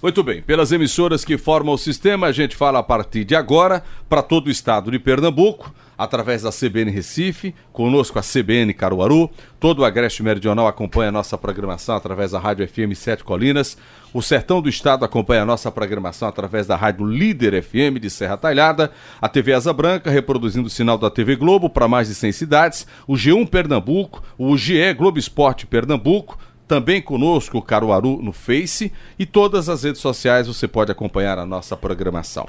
[0.00, 3.82] Muito bem, pelas emissoras que formam o sistema, a gente fala a partir de agora
[4.08, 9.80] para todo o estado de Pernambuco, através da CBN Recife, conosco a CBN Caruaru, todo
[9.80, 13.76] o Agreste Meridional acompanha a nossa programação através da Rádio FM Sete Colinas,
[14.14, 18.36] o Sertão do Estado acompanha a nossa programação através da Rádio Líder FM de Serra
[18.36, 22.30] Talhada, a TV Asa Branca reproduzindo o sinal da TV Globo para mais de 100
[22.30, 26.38] cidades, o G1 Pernambuco, o GE Globo Esporte Pernambuco,
[26.68, 31.74] também conosco, Caruaru, no Face e todas as redes sociais você pode acompanhar a nossa
[31.74, 32.46] programação.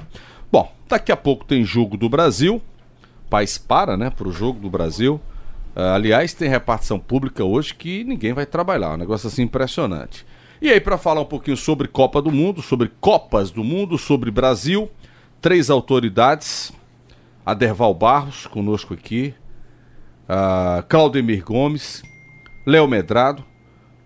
[0.51, 2.61] Bom, daqui a pouco tem Jogo do Brasil.
[3.25, 5.21] O país para, né, para o Jogo do Brasil.
[5.75, 8.93] Uh, aliás, tem repartição pública hoje que ninguém vai trabalhar.
[8.93, 10.25] Um negócio assim impressionante.
[10.61, 14.29] E aí, para falar um pouquinho sobre Copa do Mundo, sobre Copas do Mundo, sobre
[14.29, 14.91] Brasil,
[15.39, 16.73] três autoridades.
[17.45, 19.33] Aderval Barros, conosco aqui.
[20.27, 22.03] Uh, Claudemir Gomes.
[22.65, 23.48] Léo Medrado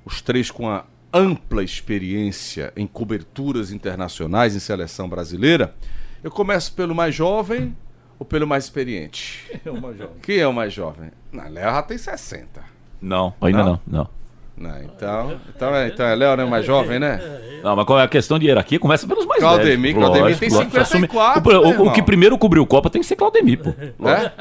[0.06, 5.76] os três com a ampla experiência em coberturas internacionais em seleção brasileira.
[6.24, 7.76] Eu começo pelo mais jovem
[8.18, 9.46] ou pelo mais experiente?
[9.52, 10.16] Quem é o mais jovem?
[10.22, 11.12] Quem é o mais jovem?
[11.32, 12.64] Na Léo já tem 60.
[13.02, 13.82] Não, ainda não, não.
[13.86, 14.10] não.
[14.84, 16.46] Então, então, é, então é Léo, né?
[16.46, 17.20] Mais jovem, né?
[17.64, 18.78] Não, mas qual é a questão de hierarquia?
[18.80, 20.10] Começa pelos mais Claudemir, velhos.
[20.10, 23.16] Claudemir tem Lógico, 54, O, meu o, o que primeiro cobriu Copa tem que ser
[23.16, 23.70] Claudemir, pô.
[24.10, 24.32] É?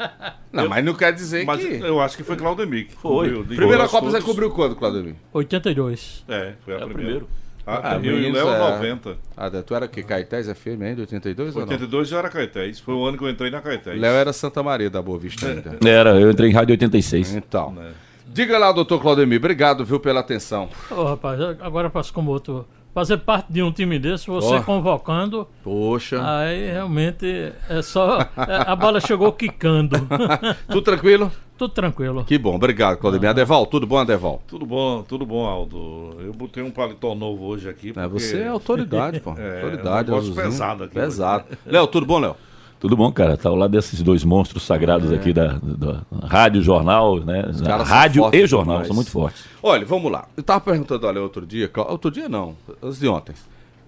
[0.51, 1.79] Não, mas não quer dizer Mas que.
[1.79, 3.31] eu acho que foi Claudemir que Foi.
[3.33, 3.55] cobriu.
[3.55, 4.25] Primeira Copa você todos.
[4.25, 5.15] cobriu quando, Claudemir?
[5.31, 6.23] 82.
[6.27, 6.93] É, foi a É o primeira.
[6.93, 7.27] primeiro.
[7.65, 8.59] Ah, Ah, eu e o Léo, é.
[8.59, 9.17] 90.
[9.37, 11.67] Ah, tu era que Caetés FM ainda, 82 ou não?
[11.69, 12.79] 82 já era Caetés.
[12.81, 13.97] Foi o ano que eu entrei na Caetés.
[13.97, 15.77] Léo era Santa Maria da Boa Vista ainda.
[15.89, 17.35] Era, eu entrei em rádio 86.
[17.35, 17.71] Então.
[17.71, 17.91] Né?
[18.33, 20.67] Diga lá, doutor Claudemir, obrigado, viu, pela atenção.
[20.89, 22.65] Ô, rapaz, agora passo como outro.
[22.93, 24.61] Fazer parte de um time desse, você Ó.
[24.61, 26.21] convocando, Poxa.
[26.23, 28.19] aí realmente é só.
[28.21, 28.27] é,
[28.67, 29.95] a bola chegou quicando.
[30.67, 31.31] Tudo tranquilo?
[31.57, 32.23] Tudo tranquilo.
[32.23, 33.29] Que bom, obrigado, Claudemir.
[33.29, 34.41] Adeval, tudo bom, Adeval?
[34.47, 36.17] Tudo bom, tudo bom, Aldo.
[36.19, 37.89] Eu botei um paletó novo hoje aqui.
[37.89, 39.33] É, porque- você é autoridade, pô.
[39.37, 40.45] É, autoridade, um negócio azulzinho.
[40.45, 41.45] pesado aqui Pesado.
[41.65, 42.35] Léo, tudo bom, Léo?
[42.83, 43.37] Tudo bom, cara?
[43.37, 47.43] Tá ao lado desses dois monstros sagrados aqui da, da rádio, jornal, né?
[47.63, 48.87] Da rádio e jornal, demais.
[48.87, 49.45] são muito fortes.
[49.63, 50.27] Olha, vamos lá.
[50.35, 53.33] Eu tava perguntando, olha, outro dia, outro dia não, antes de ontem.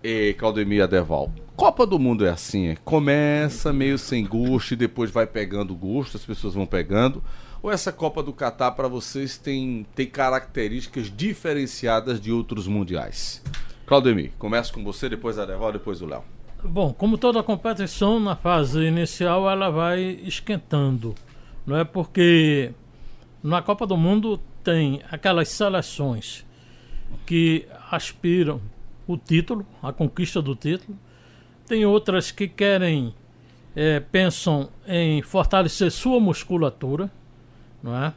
[0.02, 1.30] E Claudemir e Adeval.
[1.58, 6.16] Copa do Mundo é assim, é, começa meio sem gosto e depois vai pegando gosto,
[6.16, 7.22] as pessoas vão pegando.
[7.62, 13.44] Ou essa Copa do Catar para vocês tem, tem características diferenciadas de outros mundiais?
[13.86, 16.24] Claudemir, começa com você, depois Adeval, depois o Léo.
[16.68, 21.14] Bom, como toda competição, na fase inicial ela vai esquentando.
[21.66, 22.72] Não é porque
[23.44, 26.44] na Copa do Mundo tem aquelas seleções
[27.24, 28.60] que aspiram
[29.08, 30.98] o título, a conquista do título.
[31.68, 33.14] Tem outras que querem,
[33.76, 37.12] eh, pensam em fortalecer sua musculatura,
[37.82, 38.12] não é?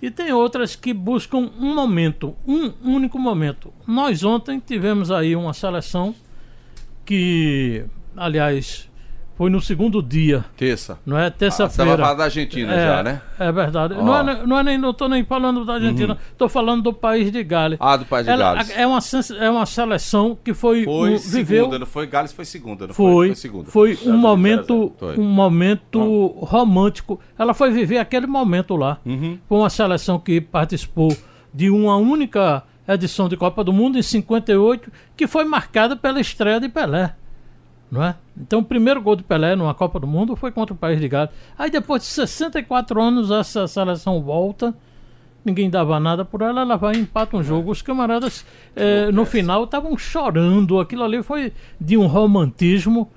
[0.00, 3.72] E tem outras que buscam um momento, um único momento.
[3.84, 6.14] Nós ontem tivemos aí uma seleção
[7.04, 7.84] que,
[8.16, 8.88] aliás,
[9.34, 10.98] foi no segundo dia, Terça.
[11.06, 11.22] não é?
[11.26, 12.14] Ah, Você Terça-feira.
[12.14, 13.20] da Argentina é, já, né?
[13.38, 13.94] É verdade.
[13.94, 14.04] Uhum.
[14.04, 17.32] Não, é, não, é nem, não tô nem falando da Argentina, tô falando do país
[17.32, 17.78] de Gales.
[17.80, 18.70] Ah, do País de Ela- Gales.
[18.76, 18.98] é, uma,
[19.40, 22.94] é uma seleção que foi, Foi um- viveu segunda, não foi Gales, foi segunda, não
[22.94, 23.70] foi, Foi segunda.
[23.70, 25.18] foi um momento, Foi.
[25.18, 27.18] um momento romântico.
[27.38, 28.98] Ela foi viver aquele momento lá.
[29.04, 29.38] Uhum.
[29.48, 31.16] Foi uma seleção que participou
[31.52, 36.60] de uma única edição de Copa do Mundo em 58, que foi marcada pela estreia
[36.60, 37.14] de Pelé.
[37.90, 38.16] Não é?
[38.36, 41.08] Então o primeiro gol de Pelé numa Copa do Mundo foi contra o país de
[41.08, 41.30] Gales.
[41.58, 44.74] Aí depois de 64 anos essa seleção volta.
[45.44, 47.70] Ninguém dava nada por ela, ela vai e empata um jogo.
[47.70, 50.78] Os camaradas eh, no final estavam chorando.
[50.78, 53.10] Aquilo ali foi de um romantismo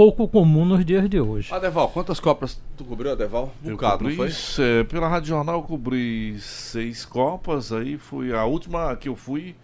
[0.00, 1.52] pouco comum nos dias de hoje.
[1.52, 3.52] Adeval, quantas Copas tu cobriu, Adeval?
[3.62, 4.64] Um Eu bocado, não cobri, foi?
[4.64, 8.32] é, pela Rádio Jornal eu cobri seis Copas, aí fui.
[8.32, 9.54] A última que eu fui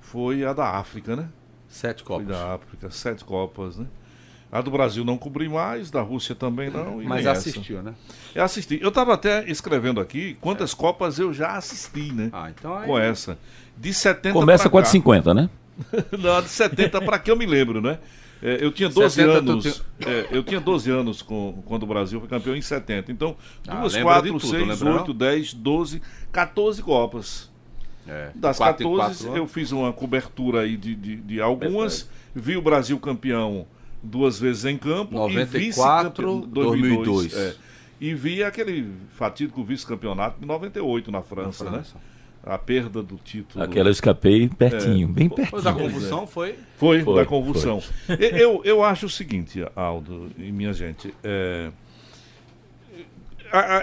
[0.00, 1.28] foi a da África, né?
[1.68, 2.28] Sete Fui Copas.
[2.28, 3.86] da África, sete Copas, né?
[4.50, 7.02] A do Brasil não cobri mais, da Rússia também não.
[7.02, 7.50] e Mas nem essa.
[7.50, 7.92] assistiu, né?
[8.34, 8.78] Eu assisti.
[8.80, 12.30] Eu estava até escrevendo aqui quantas Copas eu já assisti, né?
[12.32, 12.86] Ah, então aí...
[12.86, 13.36] Com essa.
[13.76, 14.92] De 70 Começa com a de cá.
[14.92, 15.50] 50, né?
[16.18, 17.98] Não, de 70 para que eu me lembro, né?
[18.46, 19.84] É, eu tinha 12 70 tu anos.
[20.06, 23.10] é, eu tinha 12 anos com, quando o Brasil foi campeão em 70.
[23.10, 23.34] Então,
[23.66, 24.96] Ah, 2, lembra 4, de tudo, 6, lembra não?
[24.98, 27.50] 8, 10, 12, 14 Copas.
[28.06, 29.52] É, Das quatro em 14, quatro eu anos.
[29.52, 32.06] fiz uma cobertura aí de, de, de algumas.
[32.34, 33.66] Vi o Brasil campeão
[34.02, 35.14] duas vezes em campo.
[35.14, 37.32] 94, e vice-campeão- 2002.
[37.34, 37.54] é.
[37.98, 41.82] E vi aquele fatídico vice-campeonato de 98 na França, Na né?
[42.46, 43.64] A perda do título.
[43.64, 45.74] Aquela eu escapei pertinho, bem Foi da pertinho.
[45.94, 46.54] convulsão, foi?
[46.76, 47.82] Foi, Foi, da convulsão.
[48.08, 51.70] E- Eu, eu acho o seguinte, Aldo e minha gente, é,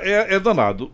[0.04, 0.92] é, é danado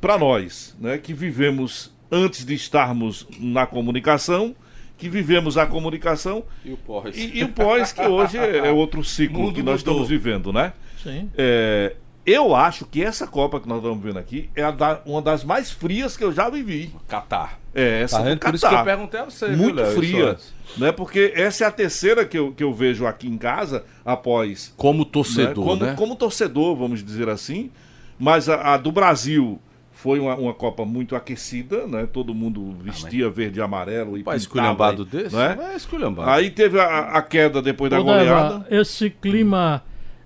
[0.00, 4.54] para nós, né, que vivemos antes de estarmos na comunicação,
[4.98, 7.16] que vivemos a comunicação E o pós.
[7.16, 9.94] e, e o pós, que hoje é, é outro ciclo Mundo que nós mudou.
[9.94, 10.72] estamos vivendo, né?
[11.02, 11.28] Sim.
[11.36, 15.42] É, eu acho que essa Copa que nós estamos vendo aqui é da- uma das
[15.44, 16.92] mais frias que eu já vivi.
[17.08, 17.58] Catar.
[17.74, 18.38] É, essa Tá do vendo?
[18.40, 18.84] Por isso que eu Catar.
[18.84, 19.48] perguntei a você.
[19.48, 20.36] viu, Muito Léo, isso fria.
[20.76, 20.92] Né?
[20.92, 25.04] Porque essa é a terceira que eu, que eu vejo aqui em casa após Como
[25.04, 25.08] né?
[25.10, 25.94] torcedor, como, né?
[25.96, 27.70] como torcedor, vamos dizer assim.
[28.18, 29.58] Mas a, a do Brasil
[29.90, 32.06] foi uma, uma Copa muito aquecida, né?
[32.12, 35.34] Todo mundo vestia verde e amarelo e Pai, pintava esculhambado aí, desse?
[35.36, 35.58] né?
[35.72, 36.28] É esculhambado.
[36.30, 38.66] Aí teve a, a queda depois da Ô, goleada.
[38.70, 39.82] esse clima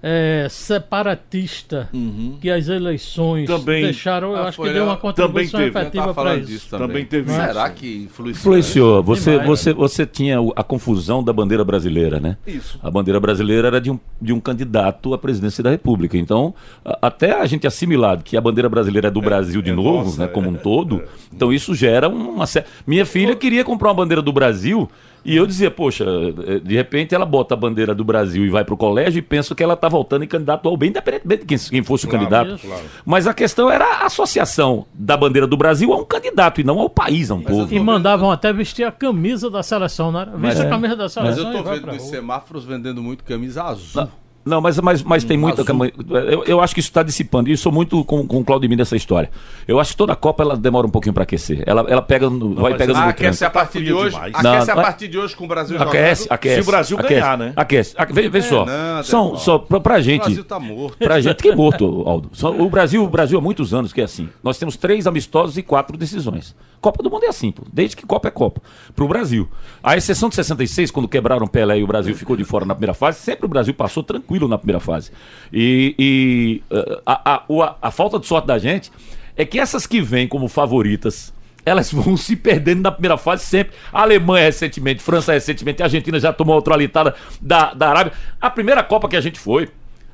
[0.08, 2.38] é, separatista Uhum.
[2.40, 3.82] que as eleições Também.
[3.82, 4.90] deixaram, eu Ah, acho que deu né?
[4.90, 5.76] uma contribuição teve.
[5.78, 6.46] Efetiva para isso.
[6.46, 6.86] disso também.
[6.86, 7.74] Também teve Será isso.
[7.74, 8.40] que influenciou?
[8.40, 9.02] Influenciou.
[9.02, 12.36] Você, Demais, você, você tinha a confusão da bandeira brasileira, né?
[12.46, 12.78] Isso.
[12.82, 16.16] A bandeira brasileira era de um, de um candidato à presidência da República.
[16.16, 16.54] Então,
[16.84, 20.04] a- até a gente assimilar que a bandeira brasileira é do Brasil de é novo,
[20.04, 21.02] nossa, né, como um é, todo,
[21.34, 22.44] então isso gera uma.
[22.86, 24.88] Minha filha queria comprar uma bandeira do Brasil
[25.26, 26.04] e eu dizia, poxa,
[26.46, 29.54] eh, de repente ela bota a bandeira do Brasil e vai pro colégio e pensa
[29.54, 32.26] que ela está voltando em candidato ao bem, independentemente de quem, quem fosse o Claro,
[32.30, 32.60] candidato.
[32.66, 32.84] claro.
[33.04, 36.78] Mas a questão era a associação da bandeira do Brasil a um candidato e não
[36.78, 37.74] ao país, a um povo.
[37.74, 40.26] E mandavam até vestir a camisa da seleção, né?
[40.36, 40.66] Veste é.
[40.66, 42.10] a camisa da Mas seleção eu e tô vai vendo nos rua.
[42.10, 44.02] semáforos vendendo muito camisa azul.
[44.02, 44.10] Não,
[44.46, 45.62] mas, mas, mas tem muita.
[45.62, 45.64] azul.
[45.66, 45.90] cama-
[46.30, 47.48] Eu, eu acho que isso está dissipando.
[47.48, 49.28] E eu sou muito com, com o Claudemir nessa história.
[49.66, 51.62] Eu acho que toda Copa ela demora um pouquinho para aquecer.
[51.66, 54.10] Ela, ela pega no, vai mas pegando no aquece a partir de hoje.
[54.14, 54.32] demais.
[54.34, 56.34] Aquece Não, a mas- partir de hoje com o Brasil Aquece, jogando.
[56.34, 56.54] aquece.
[56.54, 57.52] Se o Brasil aquece, ganhar, né?
[57.56, 57.94] Aquece.
[57.98, 58.64] Aque- Vê, vê só.
[58.64, 60.22] não, são, só pra, pra O gente.
[60.22, 60.98] Brasil tá morto.
[60.98, 62.30] Pra gente que é morto, Aldo.
[62.32, 64.28] Só- o Brasil, o Brasil há muitos anos que é assim.
[64.42, 66.54] Nós temos três amistosos e quatro decisões.
[66.80, 67.62] Copa do Mundo é assim, pô.
[67.72, 68.60] desde que Copa é Copa.
[68.94, 69.48] Pro Brasil.
[69.82, 72.94] A exceção de 66, quando quebraram Pelé e o Brasil ficou de fora na primeira
[72.94, 75.10] fase, sempre o Brasil passou tranquilo na primeira fase.
[75.52, 78.90] E, e, uh, a, a, a, a falta de sorte da gente
[79.36, 81.32] é que essas que vêm como favoritas.
[81.64, 83.74] Elas vão se perdendo na primeira fase sempre.
[83.92, 88.12] A Alemanha recentemente, França recentemente, a Argentina já tomou outra alitada da, da Arábia.
[88.40, 89.68] A primeira Copa que a gente foi,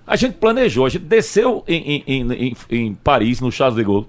[0.06, 3.84] a gente planejou, a gente desceu em, em, em, em- em Paris, no Charles de
[3.84, 4.06] Gaulle.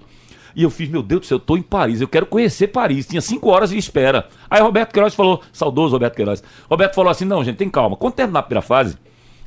[0.56, 3.06] E eu fiz, meu Deus do céu, eu tô em Paris, eu quero conhecer Paris.
[3.06, 4.28] Tinha cinco horas de espera.
[4.48, 6.42] Aí Roberto Queiroz falou, saudoso Roberto Queiroz.
[6.70, 7.96] Roberto falou assim: não, gente, tem calma.
[7.96, 8.96] Quando terminar a primeira fase,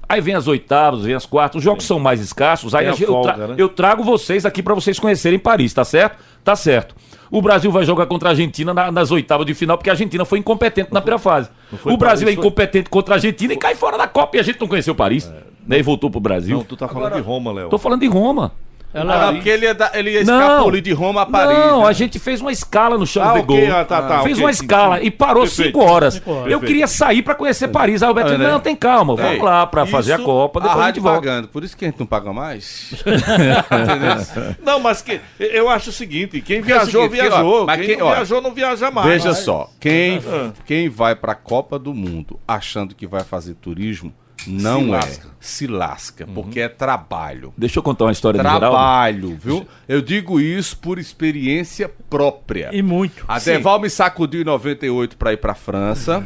[0.09, 2.73] aí vem as oitavas, vem as quartas, os jogos são mais escassos.
[2.75, 3.55] Aí Tem a a gente- eu, folga, tra- né?
[3.57, 6.17] eu trago vocês aqui pra vocês conhecerem Paris, tá certo?
[6.43, 6.95] Tá certo.
[7.29, 10.23] O Brasil vai jogar contra a Argentina na- nas oitavas de final, porque a Argentina
[10.23, 11.49] foi incompetente na primeira fase.
[11.81, 14.37] foi O Brasil é Paris, foi- incompetente contra a Argentina e cai fora da Copa
[14.37, 15.31] e a gente não conheceu Paris.
[15.67, 16.55] Né, e voltou pro Brasil.
[16.55, 17.67] Não, tu tá falando de Roma, Léo.
[17.67, 18.53] Tô falando de Roma.
[18.93, 21.57] Ah, porque ele ia, dar- ele ia escapulir de Roma a Paris.
[21.57, 21.87] Não, né?
[21.87, 23.67] a gente fez uma escala no Charles Ah, de Gaulle.
[23.71, 25.05] ah, tá, tá, fez ok, uma sim, escala sim.
[25.05, 25.67] e parou Perfeito.
[25.77, 26.13] cinco horas.
[26.15, 26.51] Cinco horas.
[26.51, 28.01] Eu queria sair pra conhecer Paris.
[28.01, 30.59] Aí o Alberto É, disse, não, tem calma, vamos Ei, lá pra fazer a Copa,
[30.59, 31.19] a depois a, rádio gente volta.
[31.27, 32.93] pagando, por isso que a gente não paga mais.
[34.63, 37.65] Não, mas que, eu acho o seguinte: quem é viajou, seguinte, viajou.
[37.65, 39.07] mas quem quem- não ó, viajou, não viaja mais.
[39.07, 40.51] Veja só, quem, Ah.
[40.65, 44.13] quem vai pra Copa do Mundo achando que vai fazer turismo,
[44.45, 44.91] não Se é.
[44.91, 45.27] lasca.
[45.39, 47.53] Se lasca, porque é trabalho.
[47.57, 48.59] Deixa eu contar uma história Geraldo.
[48.59, 49.67] Trabalho, viu?
[49.87, 52.69] Eu digo isso por experiência própria.
[52.73, 53.23] E muito.
[53.27, 56.23] A Deval me sacudiu em 98 pra ir pra França.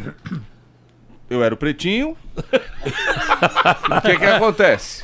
[1.30, 2.18] Eu era o pretinho.
[2.36, 5.04] o que que acontece?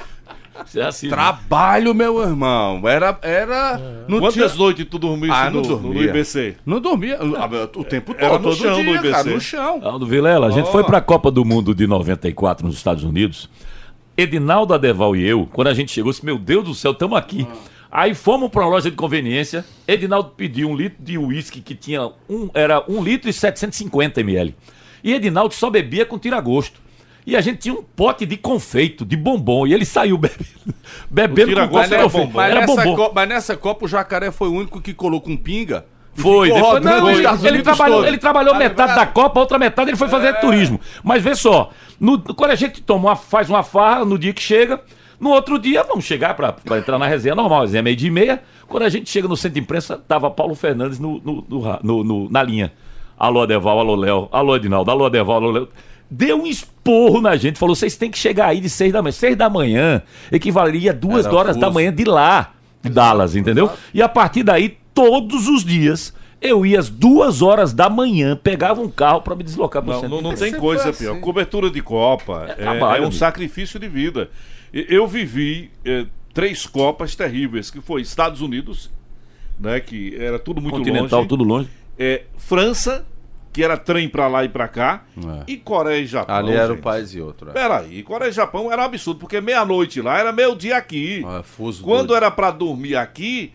[0.66, 1.14] Você é assim, né?
[1.14, 2.82] Trabalho, meu irmão.
[2.88, 3.18] Era.
[3.22, 6.04] era não Quantas tinha- noites tu dormiste Ah, não no, no dormia.
[6.10, 6.56] IBC?
[6.66, 7.20] Não dormia
[7.76, 8.24] o tempo todo.
[8.24, 9.12] Era no todo chão dia, do IBC.
[9.12, 9.80] cara, no chão.
[9.84, 10.72] Aldo Vilela, a gente Ó.
[10.72, 13.50] foi pra Copa do Mundo de 94 nos Estados Unidos.
[14.16, 17.48] Edinaldo Adeval e eu, quando a gente chegou, disse, meu Deus do céu, estamos aqui.
[17.92, 19.64] Aí fomos pra uma loja de conveniência.
[19.88, 24.56] Edinaldo pediu um litro de uísque que tinha um, era 1 litro e 750 ml.
[25.04, 26.82] E Edinaldo só bebia com tiragosto.
[27.28, 29.68] E a gente tinha um pote de confeito, de bombom.
[29.68, 30.46] E ele saiu bebendo,
[31.12, 32.26] bebendo com gosto de confeito.
[32.28, 32.38] bombom.
[32.38, 32.96] Mas, Era nessa bombom.
[32.96, 35.86] Copa, mas nessa Copa o Jacaré foi o único que colocou com pinga.
[36.16, 38.08] Foi, depois, não, ele, ele trabalhou, todo.
[38.08, 40.80] ele trabalhou Tá metade da Copa, a outra metade ele foi fazer turismo.
[41.04, 41.70] Mas vê só,
[42.00, 44.82] no- quando a gente toma faz uma farra no dia que chega,
[45.20, 48.42] no outro dia vamos chegar pra entrar na resenha normal, resenha meio dia e meia.
[48.68, 52.42] Quando a gente chega no centro de imprensa, tava Paulo Fernandes no, no- no na
[52.42, 52.74] linha.
[53.16, 55.70] Alô, Adeval, alô, Léo, alô, Edinaldo, alô, Adeval, alô, Léo.
[56.10, 56.48] Deu um
[56.88, 59.12] esporro na gente, falou: vocês têm que chegar aí de seis da manhã.
[59.12, 60.02] Seis da manhã
[60.32, 61.74] equivaleria a duas Era horas da fuso.
[61.76, 63.70] manhã de lá, de Dallas, entendeu?
[63.94, 68.82] E a partir daí, todos os dias, eu ia às duas horas da manhã, pegava
[68.82, 70.16] um carro pra me deslocar pro Não, centro.
[70.22, 71.12] não, não tem coisa foi pior.
[71.14, 71.22] assim.
[71.22, 73.12] Cobertura de Copa é, trabalho, é um amigo.
[73.14, 74.30] sacrifício de vida.
[74.74, 78.92] Eu vivi eh, três Copas terríveis, que foi Estados Unidos,
[79.60, 81.30] né, que era tudo muito Continental, longe.
[81.30, 81.70] tudo longe.
[81.98, 83.06] É, França,
[83.58, 85.02] que era trem pra lá e pra cá.
[85.18, 85.44] É.
[85.48, 86.36] E Coreia e Japão.
[86.36, 86.84] Ali era um gente.
[86.84, 87.50] país e outro.
[87.50, 87.54] É.
[87.54, 91.26] Peraí, Coreia e Japão era um absurdo, porque meia-noite lá era meio dia aqui.
[91.28, 92.18] É, fuso Quando doido.
[92.18, 93.52] era pra dormir aqui,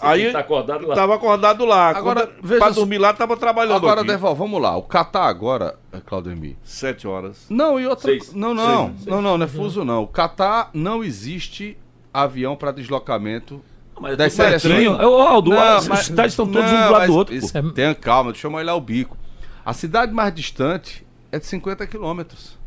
[0.00, 0.94] Aí tá acordado lá.
[0.94, 1.88] tava acordado lá.
[1.88, 4.10] Agora, Quando, veja pra dormir lá, tava trabalhando Agora, aqui.
[4.10, 4.76] Deval, vamos lá.
[4.76, 6.54] O Catar agora, é, Claudemir.
[6.62, 7.46] Sete horas.
[7.50, 8.12] Não, e outra.
[8.12, 8.32] Seis.
[8.32, 8.94] Não, não.
[8.94, 9.06] Seis.
[9.06, 10.04] Não, não, não é fuso, não.
[10.04, 11.76] O Catar não existe
[12.14, 13.60] avião para deslocamento.
[14.00, 14.60] Mas certinho.
[14.60, 15.00] seleções.
[15.06, 17.34] Ô, Aldo, Não, os mas- estádios estão todos não, um do lado do outro.
[17.34, 17.70] isso- pô.
[17.70, 19.16] Tenha calma, deixa eu molhar o bico.
[19.64, 22.58] A cidade mais distante é de 50 quilômetros.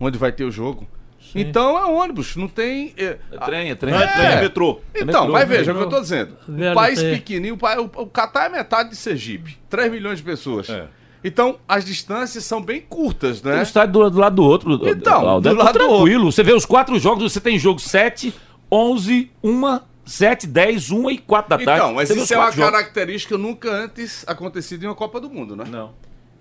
[0.00, 0.86] Onde vai ter o jogo.
[1.34, 2.94] Então é ônibus, não tem.
[2.96, 3.92] é, É trem, é trem.
[3.92, 4.80] Não é trem, é metrô.
[4.94, 6.36] Então, metrô, mas veja o que eu tô dizendo.
[6.48, 6.74] O VLT.
[6.74, 7.58] país pequenininho,
[7.96, 9.58] o, Catar é metade de Sergipe.
[9.68, 10.68] 3 milhões de pessoas.
[10.68, 10.86] É.
[11.24, 13.58] Então, as distâncias são bem curtas, Tem né?
[13.58, 14.88] um estádio do, do lado do outro.
[14.88, 16.30] Então, Aldo, do é lado do tranquilo.
[16.30, 18.32] Você vê os quatro jogos, você tem jogo 7,
[18.70, 21.80] 11, 1, 7, 10, 1 e 4 da tarde.
[21.80, 22.70] Então, mas isso é uma jogos.
[22.70, 25.64] característica nunca antes acontecida em uma Copa do Mundo, né?
[25.68, 25.92] Não.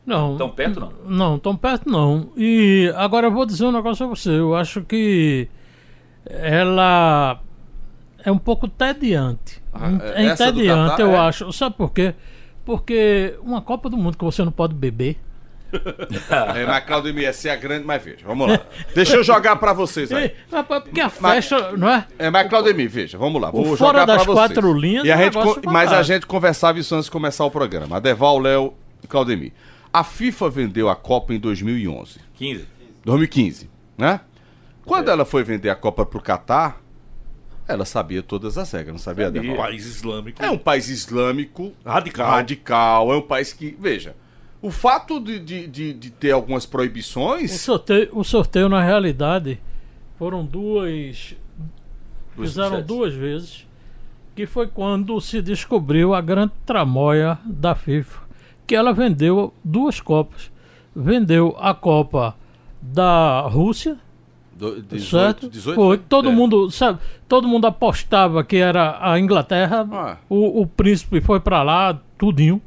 [0.05, 0.37] Não.
[0.37, 0.93] Tão perto, não?
[1.05, 2.31] Não, tão perto não.
[2.35, 4.31] E agora eu vou dizer um negócio a você.
[4.31, 5.47] Eu acho que
[6.25, 7.39] ela
[8.23, 9.61] é um pouco tediante.
[9.73, 11.17] Ah, é do entediante, Catar eu é?
[11.17, 11.51] acho.
[11.53, 12.13] Sabe por quê?
[12.65, 15.17] Porque uma Copa do Mundo que você não pode beber.
[16.55, 18.59] É, mas Claudemir, essa é a grande, mas veja, vamos lá.
[18.93, 20.33] Deixa eu jogar pra vocês aí.
[20.51, 22.05] É, porque a Mas- festa, não é?
[22.19, 23.49] É, mas Claudemir, veja, vamos lá.
[23.51, 24.47] Vou fora jogar das pra vocês.
[24.53, 27.11] quatro linhas E a é um gente, con- mas a gente conversava isso antes de
[27.11, 27.97] começar o programa.
[27.97, 29.51] Adeval, Léo e Claudemir.
[29.91, 32.19] A FIFA vendeu a Copa em 2011.
[32.35, 32.67] 15.
[33.03, 34.21] 2015, né?
[34.85, 36.81] Quando ela foi vender a Copa pro Catar,
[37.67, 39.55] ela sabia todas as regras, não sabia, Um Adeval?
[39.57, 40.43] país islâmico.
[40.43, 42.29] É um país islâmico Radical.
[42.29, 44.15] radical, é um país que, veja,
[44.63, 49.59] o fato de, de, de, de ter algumas O proibições, sorteio, o sorteio, na realidade,
[50.17, 51.35] foram duas.
[52.35, 53.67] Fizeram duas vezes.
[54.35, 58.21] Que foi quando se descobriu a grande tramóia da FIFA.
[58.65, 60.51] Que ela vendeu duas Copas.
[60.95, 62.35] Vendeu a Copa
[62.81, 63.97] da Rússia,
[64.55, 65.49] do- 18, certo?
[65.49, 66.31] 18 foi, todo É.
[66.31, 69.87] mundo, sabe, todo mundo apostava que era a Inglaterra.
[69.91, 70.17] Ah.
[70.29, 72.61] O, o príncipe foi pra lá, tudinho.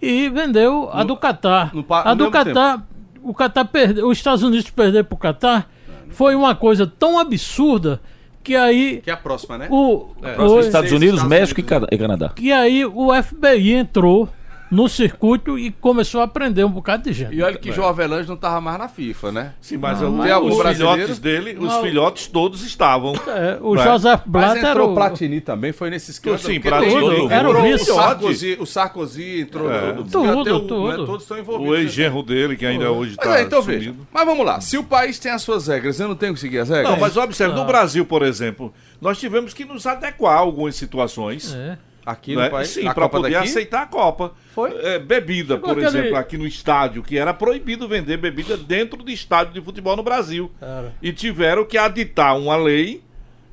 [0.00, 1.72] E vendeu a No- do Catar.
[2.04, 2.86] A do Catar,
[3.22, 5.68] o Catar perdeu, os Estados Unidos perder pro Catar
[6.10, 8.00] foi uma coisa tão absurda
[8.42, 9.66] que aí Que é a próxima, né?
[9.70, 11.88] o, Próximo o- Estados Seis Unidos, Estados México Unidos.
[11.90, 12.28] E, e Canadá.
[12.34, 14.28] que aí o FBI entrou
[14.70, 17.34] no circuito e começou a prender um bocado de gente.
[17.34, 19.52] E olha que João Avelange não tava mais na FIFA, né?
[19.60, 21.82] Sim, mas Não, algum os filhotes dele, os Não.
[21.82, 23.14] filhotes todos estavam.
[23.28, 23.86] É, o Vai.
[23.86, 24.94] Joseph Mas Blatter entrou o...
[24.94, 26.42] Platini também, foi nesse escândalo.
[26.42, 27.90] Sim, Platini, era o vice.
[27.90, 29.72] o Sarkozy, o Sarkozy entrou.
[29.72, 29.92] É.
[29.92, 30.88] tudo, Tudo, o- tudo.
[30.88, 31.70] né, todos estão envolvidos.
[31.72, 33.84] O ex-genro dele, que ainda hoje está é, então veja.
[33.90, 34.06] sumido.
[34.12, 34.60] Mas vamos lá.
[34.60, 36.90] Se o país tem as suas regras, eu não tenho que seguir as regras?
[36.90, 41.54] Não, mas observe, no Brasil, por exemplo, nós tivemos que nos adequar a algumas situações.
[41.54, 41.78] É.
[42.06, 42.44] Aqui né?
[42.44, 44.32] no país, Sim, para Copa poder daqui, aceitar a Copa.
[44.54, 44.70] Foi?
[44.80, 49.12] É, bebida, por aquele- exemplo, aqui no estádio, que era proibido vender bebida dentro de
[49.12, 50.50] estádio de futebol no Brasil.
[50.62, 50.94] Era.
[51.02, 53.04] E tiveram que aditar uma lei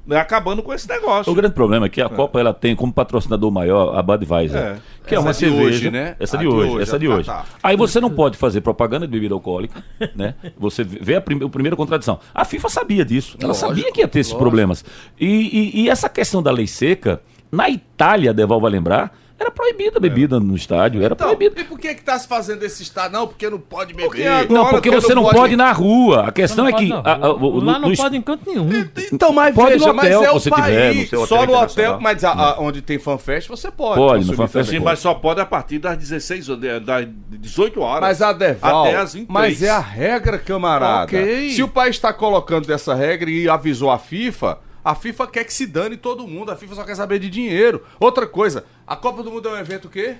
[0.05, 1.31] né, acabando com esse negócio.
[1.31, 4.75] O grande problema é que a Copa ela tem como patrocinador maior a Budweiser, É.
[5.07, 6.15] que é Essa uma de cerveja, hoje, né?
[6.19, 7.25] Essa A de de hoje, hoje, essa de do hoje.
[7.29, 7.45] Catar.
[7.63, 9.81] Aí você não pode fazer propaganda de bebida alcoólica,
[10.13, 10.36] né?
[10.60, 12.19] Você vê a, prime a primeira contradição.
[12.36, 14.43] A FIFA sabia disso, ela Lógico, sabia que ia ter esses lógico.
[14.43, 14.83] problemas.
[15.17, 17.22] E, e- e essa questão da lei seca,
[17.53, 21.60] na Itália, Deval vai lembrar, era proibida a bebida no estádio, era Então, proibida.
[21.60, 23.12] e por que que tá se fazendo esse estado?
[23.12, 24.05] Não, porque não pode beber.
[24.07, 26.27] Porque agora- Não, porque porque você não pode ir na rua.
[26.27, 26.88] A questão é que.
[26.88, 27.25] pode, a- não.
[27.25, 28.69] a- o- Lá no- não no- pode em canto nenhum.
[29.12, 30.65] Então, mas Pode veja, no mas hotel, é o se país.
[30.65, 33.95] tiver, no seu hotel só no hotel, mas a- a- onde tem fanfest você pode.
[33.95, 34.69] Pode, no fanfest.
[34.69, 38.01] Sim, mas só pode a partir das 16 horas, de- das 18 horas.
[38.01, 39.27] Mas a Deval, Até as 23.
[39.29, 41.03] mas é a regra, camarada.
[41.05, 41.50] Ok.
[41.50, 45.54] Se o país está colocando dessa regra e avisou a FIFA, a FIFA quer que
[45.54, 46.52] se dane todo mundo.
[46.52, 47.86] A FIFA só quer saber de dinheiro.
[48.00, 50.18] Outra coisa, a Copa do Mundo é um evento o quê?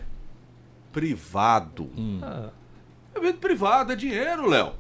[0.91, 1.89] Privado.
[3.13, 4.74] É evento privado, é dinheiro, Léo.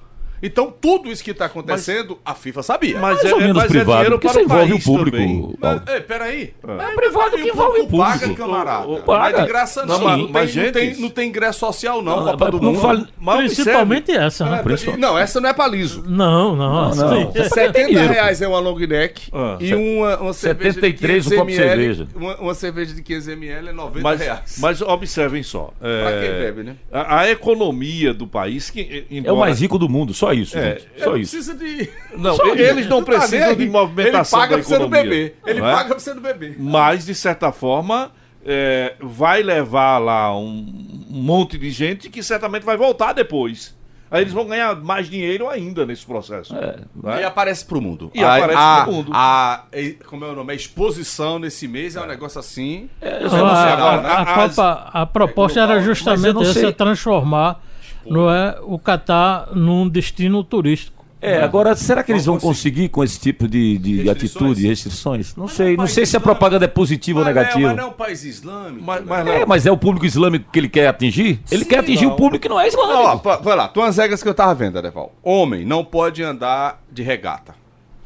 [0.45, 2.99] Então, tudo isso que está acontecendo, a FIFA sabia.
[2.99, 5.17] Mas Mais ou menos mas privado, dinheiro porque para isso envolve o país público.
[5.17, 5.55] também.
[5.59, 6.53] Mas, ei, peraí.
[6.67, 8.35] É privado que envolve o Paga, público.
[8.41, 8.85] camarada.
[8.87, 9.45] O- o- Não é de paga.
[9.45, 9.93] graça, não.
[9.93, 12.17] Não, Não, mas- tem, mas, não, tem, gente- não tem ingresso social, não.
[12.17, 12.81] Não, Copa do não Mundo.
[12.81, 14.59] fale- Mas Principalmente essa, né?
[14.59, 16.03] É, Principal- Não, essa não é pra liso.
[16.05, 16.89] Não, não.
[16.89, 17.31] Não, não.
[17.33, 17.43] sim.
[17.49, 21.27] 70 dinheiro, reais é uma long neck Ah, e set- uma, uma cerveja 73 de
[21.27, 22.07] um 500 copo de cerveja.
[22.15, 24.55] Uma, uma cerveja de 500 ml é 90 Mas, reais.
[24.59, 25.71] mas observem só.
[25.81, 26.75] é, Pra quem bebe, né?
[26.91, 28.69] A, a economia do país.
[28.69, 30.87] Que, É o mais rico do mundo, só isso, É, gente.
[30.97, 31.35] Só Não isso.
[31.35, 31.89] precisa de...
[32.17, 35.37] Não, Só eles não tá precisam nem de movimentação Ele paga você não economia, beber.
[35.45, 35.73] Ele não é?
[35.73, 36.55] paga pra você não beber.
[36.59, 38.11] Mas, de certa forma,
[38.45, 43.75] é, vai levar lá um, um monte de gente que certamente vai voltar depois.
[44.11, 46.53] Aí eles vão ganhar mais dinheiro ainda nesse processo.
[46.55, 46.75] É.
[47.17, 47.21] é?
[47.21, 48.11] E aparece pro mundo.
[48.13, 49.11] E a, aparece a, pro mundo.
[49.11, 50.51] A, e- como é o nome?
[50.51, 52.91] A exposição nesse mês é, um negócio assim.
[53.01, 54.01] É, eu Não, só não sei a, agora.
[54.03, 54.09] né?
[54.09, 57.59] a- a As- Copa- a proposta era justamente essa, transformar
[58.05, 61.03] não é, o Catar num destino turístico.
[61.25, 65.33] É, agora, será que eles Vão conseguir com esse tipo de, de atitude, restrições?
[65.37, 65.69] Não Mas sei.
[65.69, 67.67] é um Não sei se a propaganda é positiva ou negativa.
[67.69, 68.83] mas não é um país islâmico.
[68.83, 69.05] Mas, né?
[69.07, 71.39] mas, É, mas é o público islâmico que ele quer atingir?
[71.49, 72.11] Ele Sim, quer atingir não.
[72.11, 73.19] o público que não é Ó, islâmico.
[73.19, 75.15] pa- vai lá, tem umas regras que eu tava vendo, Adeval.
[75.23, 77.55] Homem não pode andar de regata,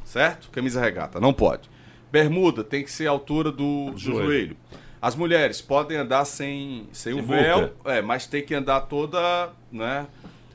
[0.06, 0.50] certo?
[0.52, 1.68] Camisa regata, não pode.
[2.12, 4.24] Bermuda tem que ser a altura do, do Joelho.
[4.26, 4.58] joelho.
[5.02, 10.08] As mulheres podem andar sem, sem o véu, é, mas tem que andar toda, né?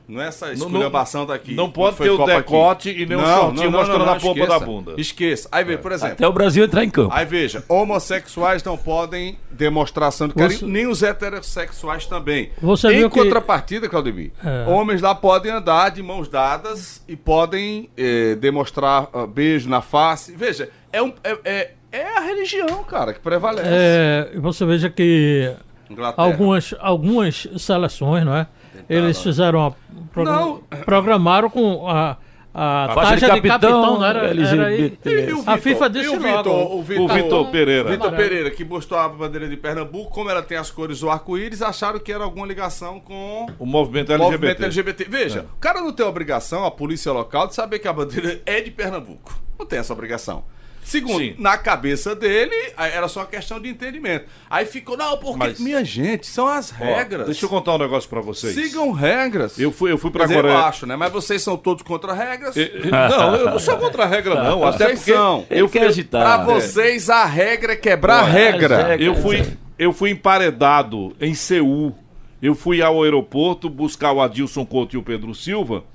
[0.05, 1.53] Não é essa não- esculhambação daqui.
[1.55, 4.95] não pode ter o decote e nem o shortinho mostrando a polpa da bunda.
[4.97, 5.47] Esqueça.
[5.49, 7.13] Aí, vê, por exemplo, Até o Brasil entrar em campo.
[7.15, 12.51] Aí veja, homossexuais não podem demonstração de carinho, Você- nem os heterossexuais também.
[12.61, 14.69] Você em viu que- contrapartida, Claudemir, É.
[14.69, 20.35] homens lá podem andar de mãos dadas e podem eh, demonstrar ah, beijo na face.
[20.35, 23.69] Veja, é, um, é, é, é a religião, cara, que prevalece.
[23.71, 25.53] É, e você veja que
[25.89, 26.27] Inglaterra.
[26.27, 28.47] algumas, algumas seleções, não é?
[28.89, 29.71] Eles fizeram a,
[30.11, 30.63] pro- Não.
[30.83, 32.17] programaram com a,
[32.53, 35.09] a, faixa de taxa de capitão, capitão, não era, era LGBT.
[35.29, 35.57] E o a Vitor?
[35.59, 36.81] FIFA E disse o logo.
[36.83, 37.89] Vitor, O Vitor Pereira.
[37.91, 38.11] Vitor.
[38.11, 41.99] Pereira, que mostrou a bandeira de Pernambuco, como ela tem as cores do arco-íris, acharam
[41.99, 44.37] que era alguma ligação com o movimento o LGBT.
[44.37, 45.03] movimento LGBT.
[45.05, 48.59] Veja, o cara não tem obrigação, a polícia local, de saber que a bandeira é
[48.61, 49.39] de Pernambuco.
[49.57, 50.43] Não tem essa obrigação.
[50.83, 51.35] Segundo, Sim.
[51.37, 54.25] na cabeça dele, era só questão de entendimento.
[54.49, 55.37] Aí ficou, não, porque.
[55.37, 57.25] Mas- Minha gente, são as Ó, regras.
[57.25, 58.53] deixa eu contar um negócio pra vocês.
[58.53, 59.57] Sigam regras.
[59.57, 60.53] Eu fui, eu fui pra Coreia.
[60.53, 60.95] eu acho, né?
[60.95, 62.55] Mas vocês são todos contra regras.
[62.55, 64.59] E- e- Não, eu não sou contra a regra, não.
[64.59, 65.45] Vocês Até porque são.
[65.49, 66.21] Eu quer fui, agitar.
[66.45, 68.95] Pra vocês, a regra é quebrar a regra.
[69.01, 69.43] eu fui,
[69.79, 71.95] eu fui emparedado em Seul.
[72.41, 75.85] Eu fui ao aeroporto buscar o Adilson Couto e o Pedro Silva.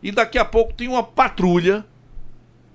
[0.00, 1.84] E daqui a pouco tem uma patrulha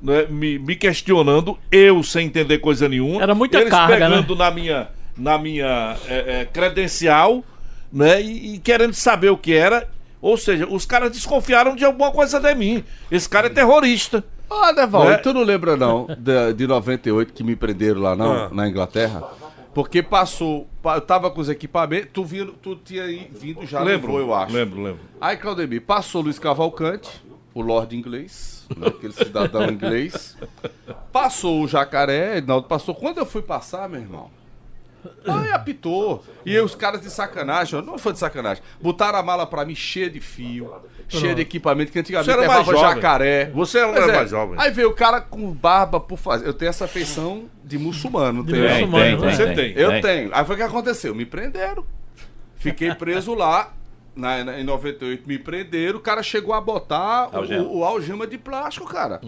[0.04, 3.24] né, me, me questionando, eu sem entender coisa nenhuma.
[3.24, 7.44] Era muita eles carga, pegando na minha, na minha é, é, credencial
[7.92, 9.90] né, e, e querendo saber o que era.
[10.22, 12.84] Ou seja, os caras desconfiaram de alguma coisa de mim.
[13.10, 14.24] Esse cara é terrorista.
[14.50, 15.18] Ah, Deval, Né?
[15.18, 18.50] tu não lembra não de, de 98 que me prenderam lá não, Ah.
[18.52, 19.24] na Inglaterra?
[19.74, 23.82] Porque passou, pa- eu tava com os equipamentos, tu, vindo, tu tinha aí vindo já
[23.82, 24.54] lembro, voo, eu acho.
[24.54, 25.00] lembro, lembro.
[25.20, 27.10] Aí, Claudemir, passou Luiz Cavalcante,
[27.56, 30.38] o Lorde inglês, né, aquele cidadão inglês.
[31.12, 32.96] Passou o Jacaré, não, passou.
[32.96, 34.30] Quando eu fui passar, meu irmão,
[35.28, 36.24] aí apitou.
[36.46, 39.76] E aí os caras de sacanagem, não foi de sacanagem, botaram a mala pra mim
[39.76, 40.74] cheia de fio,
[41.08, 42.96] cheia de equipamento, que antigamente Você era mais levava jovem.
[42.96, 43.52] jacaré.
[43.54, 44.16] Você era Pois é.
[44.16, 44.56] mais jovem.
[44.60, 46.48] Aí veio o cara com barba por fazer.
[46.48, 49.32] Eu tenho essa feição de muçulmano, muçulmano, tem, né?
[49.36, 49.72] Você tem.
[49.74, 50.30] Eu tenho.
[50.34, 51.14] Aí foi o que aconteceu.
[51.14, 51.86] Me prenderam.
[52.56, 53.74] Fiquei preso lá.
[54.16, 55.98] Na, na- em 98 me prenderam.
[55.98, 57.64] O cara chegou a botar o- Algema.
[57.64, 59.20] O, o algema de plástico, cara.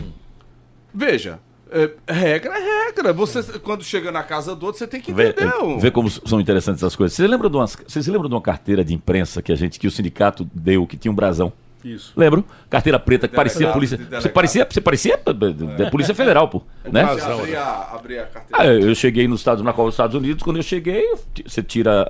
[0.93, 1.39] Veja.
[1.71, 3.12] é, regra é regra.
[3.12, 5.54] Você, quando chega na casa do outro, você tem que Vê, entender.
[5.56, 7.15] o- vê como são interessantes essas coisas.
[7.15, 9.88] Vocês lembram de umas, vocês lembram de uma carteira de imprensa que a gente, que
[9.88, 11.52] o sindicato deu, que tinha um brasão?
[11.86, 12.13] Isso.
[12.17, 12.43] Lembro?
[12.69, 14.00] Carteira preta que parecia polícia.
[14.19, 15.32] Você parecia, você parecia da-
[15.84, 16.63] da Polícia Federal, pô.
[16.91, 17.06] Né?
[17.06, 18.63] Você abrir a, abrir a carteira.
[18.63, 21.08] Ah, eu cheguei nos Estados, na Copa dos Estados Unidos, quando eu cheguei,
[21.45, 22.10] você tira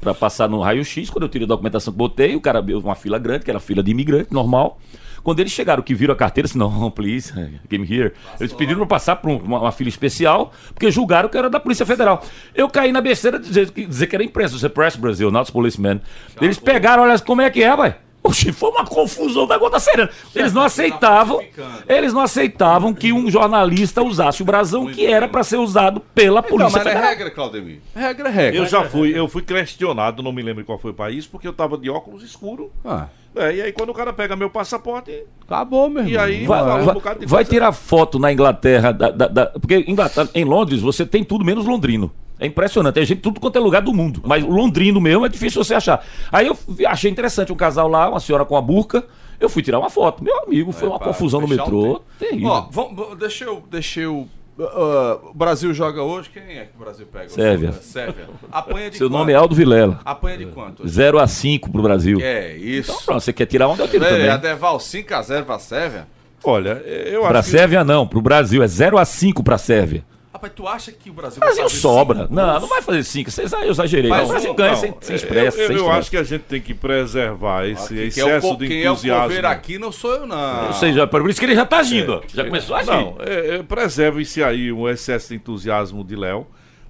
[0.00, 2.94] pra passar no raio-x, quando eu tirei a documentação que botei, o cara abriu uma
[2.94, 4.78] fila grande, que era fila de imigrante, normal.
[5.22, 7.32] Quando eles chegaram, que viram a carteira, assim, não, please,
[7.68, 8.12] came here.
[8.38, 11.58] Eles pediram pra passar por um- uma, uma fila especial, porque julgaram que era da
[11.58, 12.22] Polícia Federal.
[12.54, 15.50] Eu caí na besteira de dizer, que- dizer que era imprensa, você Press Brasil, not
[15.50, 16.00] policeman.
[16.40, 17.96] Eles pegaram, olha como é que é, vai.
[18.26, 20.10] Oxi, foi uma confusão da gota serena.
[20.34, 21.40] Eles não aceitavam,
[21.88, 26.40] eles não aceitavam que um jornalista usasse o brasão que era pra ser usado pela
[26.40, 27.80] Então, Polícia mas é regra, Claudemir.
[27.94, 28.60] Regra é regra.
[28.60, 31.52] Eu já fui, eu fui questionado, não me lembro qual foi o país, porque eu
[31.52, 32.70] tava de óculos escuro.
[32.84, 33.06] Ah,
[33.38, 35.12] É, e aí quando o cara pega meu passaporte,
[35.46, 36.12] acabou, meu irmão.
[36.14, 37.50] E aí- Vai, Fala um vai- bocado de vai coisa.
[37.50, 41.66] tirar foto na Inglaterra, da- da- da- porque Inglaterra- em Londres você tem tudo menos
[41.66, 42.10] londrino.
[42.38, 44.20] É impressionante, tem gente de tudo quanto é lugar do mundo.
[44.24, 46.04] Mas o londrino mesmo é difícil você achar.
[46.30, 49.04] Aí eu achei interessante um casal lá, uma senhora com a burca.
[49.40, 50.22] Eu fui tirar uma foto.
[50.22, 52.02] Meu amigo, foi uma pra confusão no metrô.
[52.18, 52.48] Terrível.
[52.48, 53.62] Ó, vamos, deixa eu.
[53.70, 54.26] Deixa eu
[54.58, 56.30] ah, o Brasil joga hoje.
[56.30, 57.28] Quem é que o Brasil pega?
[57.28, 57.72] Sérvia.
[57.72, 58.28] Sérvia.
[58.50, 59.18] Apanha de Seu quanto?
[59.18, 60.00] nome é Aldo Vilela.
[60.04, 60.86] Apanha de quanto?
[60.88, 62.18] 0 a 5 pro Brasil.
[62.22, 62.90] É, isso.
[62.92, 64.28] Então pronto, você quer tirar onda, eu tiro É, também.
[64.30, 66.06] a Deval 5x0 pra Sérvia.
[66.42, 70.04] olha, eu Pra acho que Sérvia não, pro Brasil é 0 a 5 pra Sérvia.
[70.36, 72.18] Rapaz, tu acha que o Brasil O Brasil fazer sobra.
[72.22, 73.30] cinco Não, não vai fazer 5.
[73.64, 74.10] Eu exagerei.
[74.10, 75.56] Mas não, o Brasil não, ganha não, sem, sem eu- expressa.
[75.58, 75.98] Eu, eu estresse.
[75.98, 78.82] acho que a gente tem que preservar esse Quem é o excesso co- de Quem
[78.82, 79.46] é o entusiasmo.
[79.46, 80.66] aqui não sou eu, não.
[80.66, 82.14] Ou seja, por isso que ele já tá agindo.
[82.14, 82.22] ó.
[82.32, 82.90] Já começou a agir.
[82.90, 86.46] Não, é, é, preserve-se aí um excesso de entusiasmo de Léo.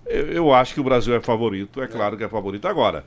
[0.07, 2.67] Eu, eu acho que o Brasil é favorito, é claro que é favorito.
[2.69, 3.05] Agora,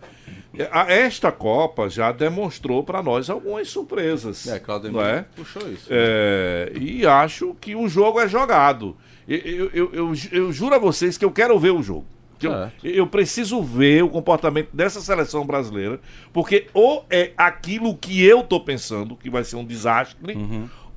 [0.57, 4.47] é, a- esta Copa já demonstrou para nós algumas surpresas.
[4.47, 5.25] É, Claudio não é?
[5.35, 5.87] puxou isso.
[5.89, 8.95] É, e acho que o jogo é jogado.
[9.29, 12.05] Eu, eu, eu, eu, juro a vocês que eu quero ver o jogo.
[12.83, 15.99] Eu, eu preciso ver o comportamento dessa seleção brasileira,
[16.33, 20.17] porque ou é aquilo que eu tô pensando, que vai ser um desastre,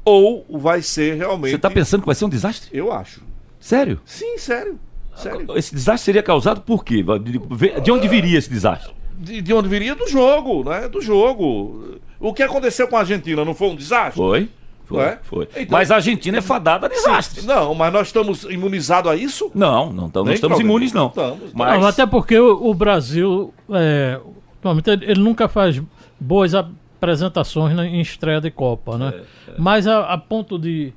[0.04, 1.50] ou vai ser realmente.
[1.52, 2.70] Você tá pensando que vai ser um desastre?
[2.72, 3.22] Eu acho.
[3.60, 4.00] Sério?
[4.04, 4.78] Sim, sério.
[5.16, 5.46] Sério.
[5.58, 7.04] Esse desastre seria causado por quê?
[7.22, 8.92] De- De onde viria esse desastre?
[9.18, 9.94] De, de onde viria?
[9.94, 10.88] Do jogo, né?
[10.88, 11.98] Do jogo.
[12.18, 14.14] O que aconteceu com a Argentina não foi um desastre?
[14.16, 14.48] Foi?
[14.94, 15.04] Foi.
[15.04, 15.18] É?
[15.22, 15.48] foi.
[15.56, 17.44] Então- Mas a Argentina é fadada a desastres.
[17.44, 19.50] Não, mas nós estamos imunizados a isso?
[19.54, 20.62] Não, não, tamo- não estamos problema.
[20.62, 21.08] imunes, não.
[21.08, 21.52] Estamos.
[21.54, 24.20] Mas Não, até porque o, o Brasil, é,
[24.62, 25.80] normalmente ele, ele nunca faz
[26.20, 29.12] boas apresentações na- em estreia de Copa, né?
[29.58, 30.92] Mas a, a ponto de.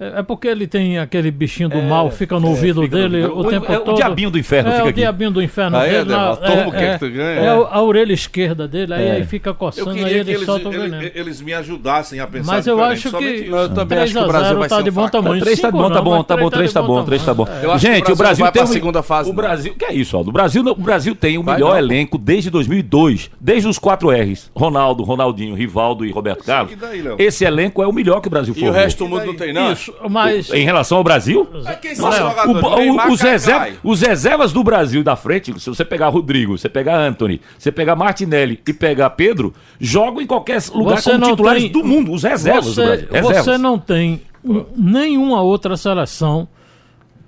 [0.00, 3.24] É, é porque ele tem aquele bichinho do mal, fica no ouvido fica no- dele
[3.26, 3.94] o- o, tempo é o todo.
[3.96, 5.00] diabinho do inferno, É, fica o aqui.
[5.00, 6.00] diabinho do inferno Aí, dele.
[6.14, 7.40] Ademar, toma o que que tu ganha.
[7.40, 9.12] é a, a orelha esquerda dele, aí, É.
[9.12, 11.10] aí fica coçando, aí ele eles, solta o veneno.
[11.14, 13.54] eles me ajudassem a pensar Mas eu acho que isso.
[13.54, 15.08] Eu também 3 acho que o a Brasil 0 vai tá ser de um bom
[15.08, 15.40] tamanho.
[15.42, 17.24] Três tá Cinco bom, tá não, bom, tá bom, três três tá de bom, três
[17.24, 17.46] tá bom.
[17.78, 19.36] Gente, o Brasil o Brasil vai tem um- segunda fase, O não.
[19.36, 20.30] Brasil, que é isso, Aldo?
[20.30, 21.78] O Brasil, o Brasil tem o melhor não.
[21.78, 24.50] elenco desde 2002, desde os quatro R's.
[24.56, 26.72] Ronaldo, Ronaldinho, Rivaldo e Roberto Carlos.
[27.18, 28.74] Esse elenco é o melhor que o Brasil E o formou.
[28.80, 29.74] resto do mundo não tem, não?
[30.10, 30.50] Mas.
[30.52, 31.48] Em relação ao Brasil?
[31.64, 33.12] Mas quem são os é, O- jogadores?
[33.12, 37.40] os, reserva- os reservas do Brasil da frente, se você pegar Rodrigo, você pegar Anthony,
[37.58, 41.72] você pegar Martinelli e pegar Pedro, jogam em qualquer lugar Você como não titulares tem-
[41.72, 43.08] do mundo, os reservas do Você, Brasil.
[43.10, 43.44] Reservas.
[43.44, 46.46] você não tem um- nenhuma outra seleção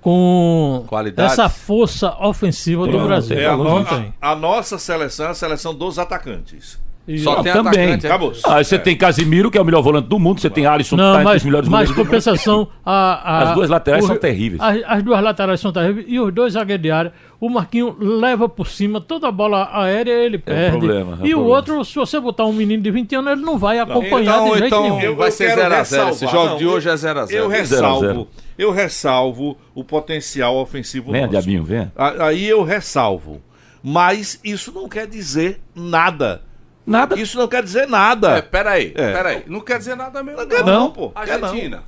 [0.00, 1.32] com Qualidade?
[1.32, 3.36] essa força ofensiva do Tem, Brasil.
[3.36, 6.78] tem, É a, a- a nossa seleção é a seleção dos atacantes.
[7.08, 7.70] E- Só Não, tem também.
[7.84, 8.06] atacante.
[8.06, 8.08] é?
[8.08, 8.32] Acabou.
[8.44, 11.02] Ah, você tem Casimiro, que é o melhor volante do mundo, você tem Alisson, que
[11.02, 12.06] Não, tá entre mas, os melhores mas goleiros do mundo.
[12.06, 14.60] compensação, a, a- As duas laterais o- são terríveis.
[14.60, 17.12] As, as duas laterais são terríveis e os dois zagueiros de área.
[17.38, 20.70] O Marquinho leva por cima, toda a bola aérea ele perde.
[20.78, 21.56] problema, é o e o problema.
[21.56, 24.50] outro, se você botar um menino de 20 anos, ele não vai acompanhar Então, de
[24.58, 25.00] jeito então nenhum.
[25.00, 26.08] Eu- vai eu ser quero 0x0.
[26.10, 27.20] Esse jogo Não, de hoje é 0x0.
[27.20, 28.28] Eu Zero a ressalvo, zero.
[28.58, 31.46] eu ressalvo o potencial ofensivo Venha, nosso.
[31.48, 31.92] Diabinho.
[31.94, 33.40] A- Aí eu ressalvo.
[33.82, 36.42] Mas isso não quer dizer nada.
[36.86, 37.18] Nada.
[37.18, 38.38] Isso não quer dizer nada.
[38.38, 39.12] É, peraí, É.
[39.12, 39.42] peraí.
[39.46, 40.40] Não quer dizer nada mesmo.
[40.40, 41.10] Não quer não, pô.
[41.10, 41.82] Quer Argentina.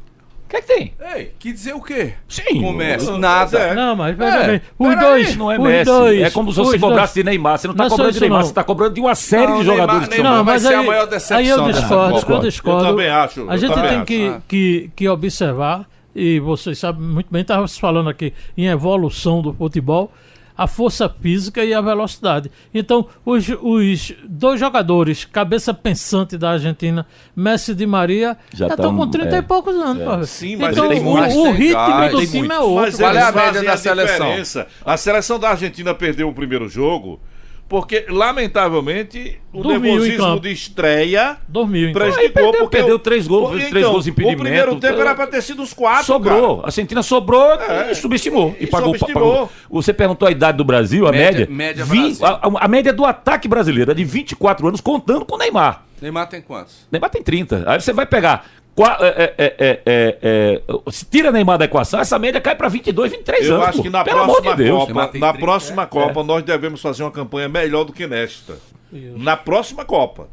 [0.44, 0.94] O que é que tem?
[1.14, 2.14] Ei, quer dizer o quê?
[2.26, 2.62] Sim.
[2.62, 3.10] Começa.
[3.12, 3.58] Não, Nada.
[3.58, 3.74] é.
[3.74, 5.36] Não, mas veja É, bem, os dois.
[5.36, 5.84] Não é os Messi.
[5.84, 7.58] dois, é como se você dois- cobrasse de Neymar.
[7.58, 8.44] Você não Não está é cobrando de Neymar, não.
[8.46, 10.54] você está cobrando de uma série Não, de Neymar- jogadores que são Neymar Não, vai
[10.54, 12.84] mas ser a aí, maior aí decepção eu dessa discordo, eu discordo.
[12.86, 14.04] Eu também acho, eu A gente tem acho.
[14.06, 14.40] que, Ah.
[14.48, 19.52] que, que observar, e vocês sabem muito bem, estava se falando aqui em evolução do
[19.52, 20.10] futebol,
[20.58, 22.50] a força física e a velocidade.
[22.74, 28.86] Então, os, os dois jogadores, cabeça pensante da Argentina, Messi e Di Maria, Já estão
[28.88, 29.38] tão- com 30 é.
[29.38, 30.02] e poucos anos.
[30.02, 30.24] pô.
[30.24, 31.38] Sim, mas então, tem o, muito.
[31.38, 32.52] o ritmo gás, do time muito.
[32.52, 32.82] é outro.
[32.82, 34.26] Mas Qual é a média da seleção?
[34.26, 34.66] diferença.
[34.84, 37.20] A seleção da Argentina perdeu o primeiro jogo
[37.68, 42.00] porque, lamentavelmente, o Dormiu nervosismo de estreia Dormiu, então.
[42.02, 42.32] prejudicou.
[42.32, 44.80] perdeu- porque perdeu o- três gols, fez três gols de O primeiro impedimento.
[44.80, 46.06] tempo era para ter sido os quatro.
[46.06, 46.56] Sobrou.
[46.56, 46.62] cara.
[46.62, 47.92] A Argentina sobrou É.
[47.92, 48.54] e subestimou.
[48.58, 49.32] E, E pagou, subestimou.
[49.32, 49.50] pagou.
[49.70, 51.54] Você perguntou a idade do Brasil, a Média- média.
[51.54, 52.26] média Vi- Brasil.
[52.26, 55.84] a, a média do ataque brasileiro é de 24 anos, contando com o Neymar.
[56.00, 56.86] Neymar tem quantos?
[56.90, 57.64] Neymar tem 30.
[57.66, 58.46] Aí você vai pegar.
[58.78, 62.68] Qua- é, é, é, é, é, se tira Neymar da equação, essa média cai para
[62.68, 63.68] 22, 23 Eu anos.
[63.68, 63.82] acho pô.
[63.82, 64.78] que na Pelo próxima de Deus.
[64.80, 65.86] Copa, na 30, próxima é.
[65.86, 68.54] Copa, nós devemos fazer uma campanha melhor do que nesta.
[68.92, 70.28] Na próxima Copa.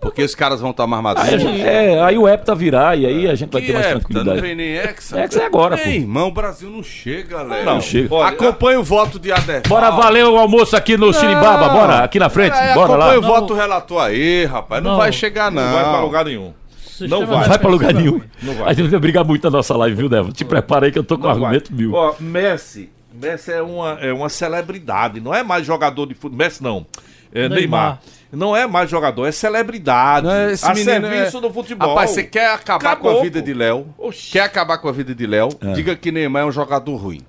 [0.00, 1.40] Porque os caras vão estar mais Aí, maduros.
[1.42, 3.94] gente- é, aí o Hepta virar e aí a gente vai ter mais Hepta?
[3.94, 4.40] Não tranquilidade.
[4.42, 5.18] vem nem Hexa.
[5.20, 5.88] Hexa é agora, pô.
[5.88, 7.64] Ei, irmão, o Brasil não chega, Léo.
[7.64, 8.14] Não, chega.
[8.14, 9.62] olha, Acompanha o voto de Aderval.
[9.66, 12.96] Bora valer o almoço aqui no Siribaba, bora, aqui na frente, É, bora lá.
[13.06, 13.28] acompanha o Não.
[13.28, 14.82] voto do relator aí, rapaz.
[14.82, 14.98] Não, Não.
[14.98, 15.62] vai chegar, não.
[15.64, 16.52] Não vai para lugar nenhum.
[16.98, 17.40] Sistema Não vai.
[17.40, 18.20] Não vai pra lugar nenhum.
[18.42, 18.70] Não vai.
[18.70, 20.30] A gente vai brigar muito na nossa live, viu, Deva?
[20.32, 21.78] Te prepara aí que eu tô com Não argumento vai.
[21.78, 21.92] mil.
[21.94, 22.90] Ó, Messi.
[23.12, 25.20] Messi é uma, é uma celebridade.
[25.20, 26.38] Não é mais jogador de futebol.
[26.38, 26.86] Messi não.
[27.32, 27.58] É Neymar.
[27.58, 28.00] Neymar.
[28.32, 30.26] Não é mais jogador, é celebridade.
[30.26, 31.88] Não, esse a menino serviço é- do futebol.
[31.88, 33.44] Rapaz, você quer acabar Acabou, com a vida pô.
[33.44, 33.86] de Léo?
[33.98, 34.32] Oxi.
[34.32, 35.48] Quer acabar com a vida de Léo?
[35.74, 37.20] Diga que Neymar é um jogador ruim.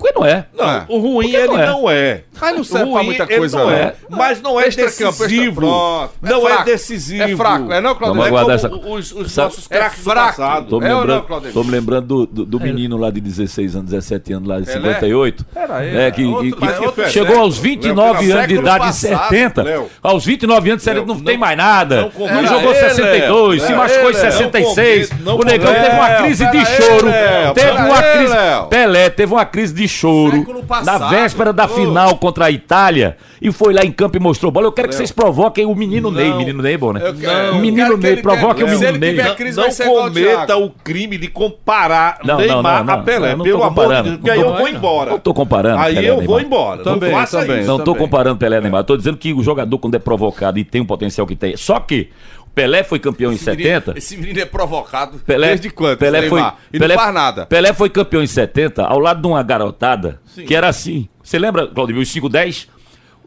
[0.00, 0.46] Por que não é?
[0.56, 0.84] Não, Ah.
[0.88, 1.66] o ruim que ele não é?
[1.66, 2.22] não é.
[2.40, 3.72] Mas não serve pra muita ele coisa, não não.
[3.74, 3.94] é.
[4.08, 5.44] Mas não é Extra-campo, decisivo.
[5.60, 6.10] extra-pronto.
[6.24, 6.64] É não é fraco.
[6.64, 7.22] decisivo.
[7.22, 8.22] É fraco, é não, Claudio?
[8.22, 10.64] Vamos É aguardar como essa- os, os Sabe- nossos É fraco.
[10.70, 13.20] Tô me É ou lembrando, não, tô me lembrando do, do, do menino lá de
[13.20, 14.78] 16 anos, 17 anos, lá de Pelé?
[14.94, 15.44] 58.
[15.52, 18.78] Pera aí, é, que, outro- que- que outro chegou aos 29 Léo, anos de idade,
[18.78, 19.62] passado, 70.
[19.62, 19.86] Léo.
[20.02, 22.10] Aos 29 anos, ele não, tem mais nada.
[22.18, 25.10] não jogou ele, 62, se machucou em Era ele, 66.
[25.20, 27.06] não cometa- não o Negão teve uma crise de choro.
[27.54, 28.32] Léo, Teve uma crise.
[28.34, 28.66] Léo.
[28.66, 30.46] Pelé teve uma crise de choro
[30.84, 31.68] na véspera da Ô.
[31.68, 34.66] final contra a Itália e foi lá em campo e mostrou bola.
[34.66, 36.32] Eu quero que vocês provoquem o menino Ney.
[36.34, 37.00] Menino Ney, é bom, né?
[37.18, 39.14] Quero- menino que Ney, provoque o menino Ney.
[39.14, 39.70] Não, crise, não
[40.02, 43.30] cometa o crime de comparar Não, Neymar não, não, a Pelé.
[43.30, 45.10] não, não pelo tô amor de comparando, Deus, não que aí eu vou embora.
[45.10, 46.82] Não tô comparando Aí eu vou embora.
[46.82, 47.64] Também, não faça também.
[47.64, 48.84] Não tô comparando Pelé e Neymar.
[48.84, 51.56] Tô dizendo que o jogador, quando é provocado e tem o potencial que tem.
[51.56, 52.08] Só que
[52.54, 53.98] Pelé foi campeão em Esse menino- 70.
[53.98, 55.98] Esse menino é provocado Pelé, desde quando?
[55.98, 56.40] Pelé foi?
[56.72, 57.46] E Pelé, não faz nada.
[57.46, 61.08] Pelé foi campeão em 70 ao lado de uma garotada que era assim.
[61.22, 62.68] Você lembra, Claudio, os 5-10?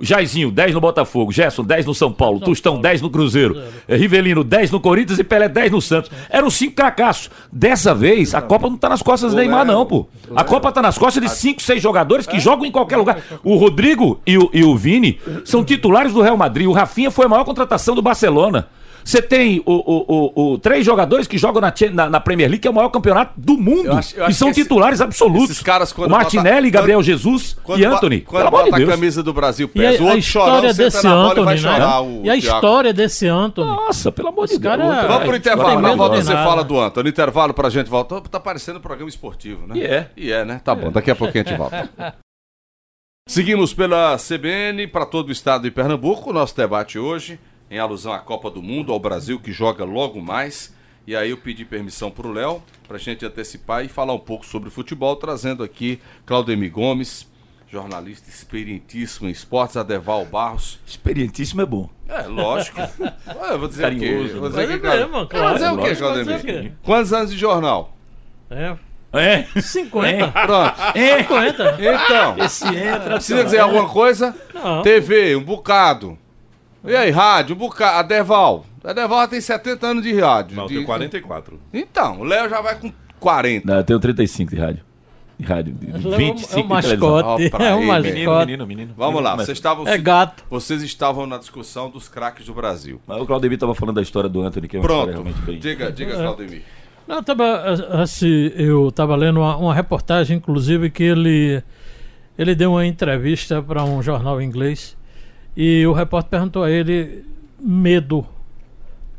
[0.01, 4.43] Jairzinho, 10 no Botafogo, Gerson, 10 no São Paulo, Tostão, 10 no Cruzeiro, eh, Rivelino,
[4.43, 6.09] 10 no Corinthians e Pelé, 10 no Santos.
[6.29, 7.29] Eram cinco cracassos.
[7.51, 10.07] Dessa vez, a Copa não tá nas costas do Neymar, não, pô.
[10.36, 13.19] A Copa tá nas costas de 5, 6 jogadores que jogam em qualquer lugar.
[13.43, 16.67] O Rodrigo e o, e o Vini são titulares do Real Madrid.
[16.67, 18.67] O Rafinha foi a maior contratação do Barcelona.
[19.03, 22.61] Você tem o, o- o- o- três jogadores que jogam na, na- na Premier League,
[22.61, 23.87] que é o maior campeonato do mundo.
[23.87, 25.49] Eu acho- eu e são que esse- titulares absolutos.
[25.51, 28.21] esses caras, quando o Martinelli, bota- Gabriel quando- Jesus Quando e Anthony.
[28.21, 30.73] Quando bota de a camisa do Brasil E a, pesa, o a outro chorão história
[30.73, 31.79] senta desse na bola e vai Anthony, chorar.
[31.79, 31.99] né?
[31.99, 32.55] o E a Thiago.
[32.55, 33.67] história desse Anthony.
[33.67, 34.75] Nossa, pelo amor de Esse Deus.
[34.77, 37.09] cara é- Vamos pro intervalo, na volta você fala do Antônio.
[37.09, 38.21] Intervalo pra gente voltar.
[38.21, 39.75] Tá parecendo um programa esportivo, né?
[39.77, 40.09] E é.
[40.15, 40.61] E é, né?
[40.63, 41.89] Tá bom, daqui a pouquinho a gente volta.
[43.27, 46.29] Seguimos pela CBN para todo o estado de Pernambuco.
[46.29, 47.39] O nosso debate hoje,
[47.73, 50.73] em alusão à Copa do Mundo, ao Brasil que joga logo mais.
[51.07, 54.69] E aí eu pedi permissão pro Léo pra gente antecipar e falar um pouco sobre
[54.69, 57.27] futebol, trazendo aqui Claudemir Gomes,
[57.69, 60.79] jornalista experientíssimo em esportes, Adeval Barros.
[60.86, 61.89] Experientíssimo é bom.
[62.07, 62.79] É, lógico.
[63.49, 64.05] Eu vou dizer o quê?
[64.05, 64.55] Carinhoso, Eu Vou né?
[64.65, 65.53] dizer Mas que, é mesmo, claro.
[65.53, 66.49] Mas é o quê, Claudemir?
[66.55, 66.71] é o?
[66.83, 67.97] Quantos anos de jornal?
[68.51, 68.77] É.
[69.13, 69.62] É.
[69.62, 70.27] 50.
[70.31, 70.75] Pronto.
[71.17, 71.77] 50.
[71.79, 73.15] Então, Esse entra.
[73.15, 74.36] precisa dizer alguma coisa?
[74.53, 74.81] Não.
[74.83, 76.17] TV, um bocado.
[76.86, 78.00] E aí, rádio, um bocado.
[78.00, 78.65] Adeval.
[78.84, 80.56] Adeval já tem 70 anos de rádio.
[80.58, 80.76] Não, de...
[80.76, 81.60] tem 44.
[81.74, 83.65] Então, o Léo já vai com 40.
[83.65, 84.84] Não, eu tenho 35 de rádio.
[85.39, 85.74] De rádio.
[85.74, 87.10] De É o- 25 é de televisão.
[87.10, 87.50] mascote.
[87.50, 88.46] Pra É o ele, Menino, mascote.
[88.46, 88.93] menino, menino.
[88.98, 90.43] Vamos lá, vocês estavam, É gato.
[90.50, 93.00] vocês estavam na discussão dos craques do Brasil.
[93.08, 95.24] Mas o Claudemir estava falando da história do Anthony, que é uma história Pronto.
[95.26, 95.60] realmente bem...
[95.60, 96.62] Diga, diga, Claudemir.
[97.08, 97.62] Não, eu tava,
[98.02, 101.62] assim, eu estava lendo uma, uma reportagem, inclusive, que ele,
[102.38, 104.96] ele deu uma entrevista para um jornal inglês
[105.55, 107.25] e o repórter perguntou a ele
[107.59, 108.25] medo.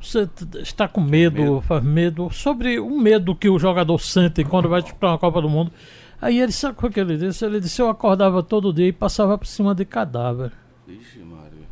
[0.00, 0.28] Você
[0.60, 1.60] está com medo, Medo.
[1.62, 5.48] faz medo, sobre o medo que o jogador sente quando vai disputar uma Copa do
[5.48, 5.72] Mundo.
[6.20, 7.44] Aí ele sabe o que ele disse?
[7.44, 10.52] Ele disse: Eu acordava todo dia e passava por cima de cadáver.
[10.86, 11.64] Ixi, Maria.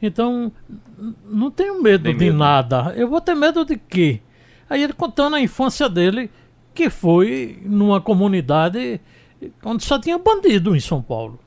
[0.00, 0.50] Então,
[1.28, 2.36] não tenho medo de medo.
[2.36, 2.92] nada.
[2.96, 4.20] Eu vou ter medo de quê?
[4.68, 6.30] Aí ele contando a infância dele,
[6.74, 9.00] que foi numa comunidade
[9.64, 11.38] onde só tinha bandido em São Paulo.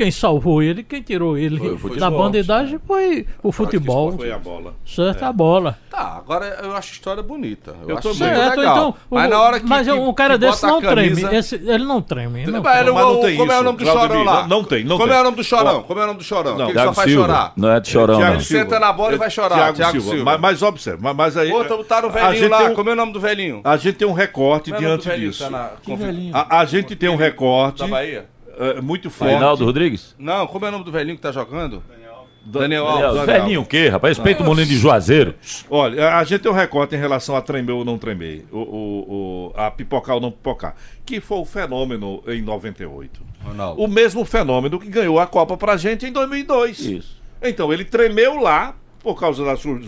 [0.00, 4.12] Quem salvou ele, quem tirou ele Foi o da bandidagem foi o futebol.
[4.12, 4.72] Foi a bola.
[4.86, 5.76] Certo, a bola.
[5.90, 7.74] Tá, agora eu acho a história bonita.
[7.82, 8.74] Eu, Eu acho Certo, legal.
[8.76, 8.94] então.
[9.10, 11.20] mas o- na hora que, mas que, um cara que desse não camisa...
[11.20, 11.36] treme.
[11.36, 12.46] Esse- ele não treme.
[12.46, 12.90] Não Mas treme.
[12.92, 14.40] Mas não o- tem como é o isso, nome do Claudemir, chorão lá?
[14.40, 15.16] não- não tem, não Como tem.
[15.18, 15.82] é o nome do chorão?
[15.82, 16.56] Como é o nome do chorão?
[16.56, 17.26] Não, que ele só faz Silva.
[17.26, 17.52] chorar.
[17.58, 18.16] Não é de chorão.
[18.20, 18.40] Silva.
[18.40, 20.38] senta na bola e vai chorar, Thiago Silva.
[20.38, 21.52] Mas, observe, mas, aí.
[21.52, 22.70] Outra, botaram o a velhinho gente lá.
[22.70, 23.60] Como é o nome do velhinho?
[23.64, 25.30] A gente tem um recorte é o diante velhinho?
[25.30, 25.46] disso.
[25.50, 25.72] Tá
[26.32, 28.24] A, a gente tem um recorte Da Bahia?
[28.60, 29.30] É, muito forte.
[29.32, 30.14] Reinaldo Rodrigues?
[30.18, 31.82] Não, como é o nome do velhinho que tá jogando?
[32.42, 33.26] Da- Daniel Daniel, Alves.
[33.26, 34.16] Velhinho o quê, rapaz?
[34.16, 35.34] Respeita o Molinho de Juazeiro.
[35.68, 39.50] Olha, a- gente tem um recorte em relação a tremer ou não tremer, o, o-
[39.52, 43.20] o- a pipocar ou não pipocar, que foi o fenômeno em 98.
[43.44, 43.82] Ronaldo.
[43.82, 46.78] O mesmo fenômeno que ganhou a Copa pra gente em 2002.
[46.80, 47.20] Isso.
[47.42, 49.78] Então, ele tremeu lá por causa da sua,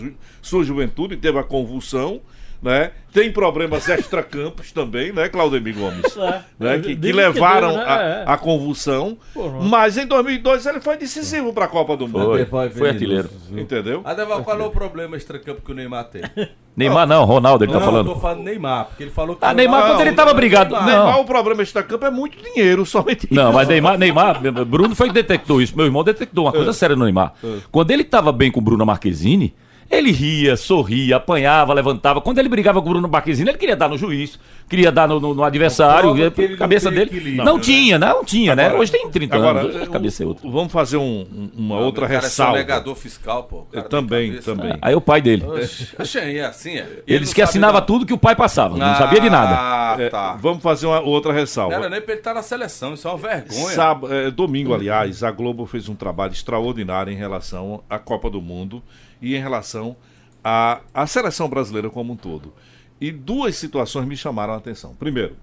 [0.41, 2.21] sua juventude, teve a convulsão,
[2.63, 2.91] né?
[3.11, 6.17] Tem problemas extracampos também, né, Claudemir Gomes?
[6.17, 6.41] É.
[6.57, 6.79] né?
[6.79, 7.85] Que, que levaram deu, né?
[7.85, 8.23] a, É.
[8.25, 9.17] a convulsão.
[9.33, 9.59] Porra.
[9.61, 12.45] Mas em 2002 ele foi decisivo para a Copa do Mundo.
[12.49, 13.29] Foi, foi artilheiro.
[13.51, 14.01] Entendeu?
[14.03, 16.23] Adeval, qual é o problema extracampo que o Neymar tem?
[16.75, 18.07] Neymar não, Ronaldo, ele tá não, falando.
[18.07, 19.45] eu tô falando Neymar, porque ele falou que...
[19.45, 20.73] Ah, Neymar, quando ele tava brigado.
[20.73, 23.53] Neymar, Não, o problema extracampo é muito dinheiro, somente não, isso.
[23.53, 25.75] mas Neymar, Neymar, Bruno foi que detectou isso.
[25.77, 27.33] Meu irmão detectou uma coisa séria no Neymar.
[27.71, 29.53] Quando ele tava bem com o Bruno Marquezine,
[29.89, 32.19] ele ria, sorria, apanhava, levantava.
[32.21, 35.19] Quando ele brigava com o Bruno Marquezine, ele queria dar no juiz, queria dar no,
[35.19, 36.11] no- no adversário.
[36.25, 37.35] A cabeça não dele.
[37.37, 37.61] Não né?
[37.61, 38.07] tinha, né?
[38.09, 38.65] Não tinha, né?
[38.65, 40.47] Agora- Hoje tem 30 Agora, anos, hoje a cabeça é outra.
[40.47, 42.53] o- vamos fazer um- um- uma outra o cara É ressalva.
[42.53, 43.61] sonegador fiscal, pô.
[43.71, 44.55] cara Também, cabeça.
[44.55, 44.77] também.
[44.81, 45.43] Aí o pai dele.
[45.45, 46.87] Oxe, Oxe, é assim, é.
[47.07, 49.55] Ele disse que assinava tudo que o pai passava, não sabia de nada.
[49.55, 50.35] Ah, É, tá.
[50.41, 51.75] Vamos fazer uma outra Não ressalva.
[51.75, 53.69] era nem pra ele estar na seleção, isso é uma vergonha.
[53.75, 58.41] Sábado, é, domingo, aliás, a Globo fez um trabalho extraordinário em relação à Copa do
[58.41, 58.81] Mundo
[59.23, 59.95] e em relação
[60.43, 62.53] à, à seleção brasileira como um todo.
[62.99, 64.93] E duas situações me chamaram a atenção.
[64.95, 65.37] Primeiro,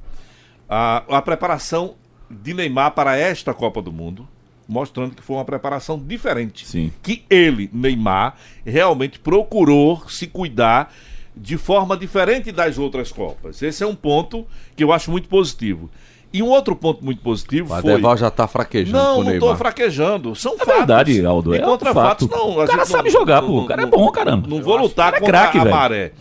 [0.69, 1.97] a, a preparação
[2.31, 4.29] de Neymar para esta Copa do Mundo,
[4.69, 6.66] mostrando que foi uma preparação diferente.
[6.66, 6.93] Sim.
[7.03, 10.95] Que ele, Neymar, realmente procurou se cuidar
[11.35, 13.62] de forma diferente das outras Copas.
[13.62, 15.90] Esse é um ponto que eu acho muito positivo.
[16.33, 17.93] E um outro ponto muito positivo O foi.
[17.93, 19.49] Adeval já tá fraquejando Não, o não Neymar.
[19.51, 20.35] tô fraquejando.
[20.37, 20.75] São É fatos.
[20.77, 22.29] verdade, Aldo, E é contra fato.
[22.29, 22.57] fatos, não.
[22.57, 23.55] O a cara sabe não- jogar, não- pô.
[23.55, 24.47] O não- cara é bom, caramba.
[24.49, 25.75] Não vou lutar O cara é contra craque, a velho.
[25.77, 26.12] maré.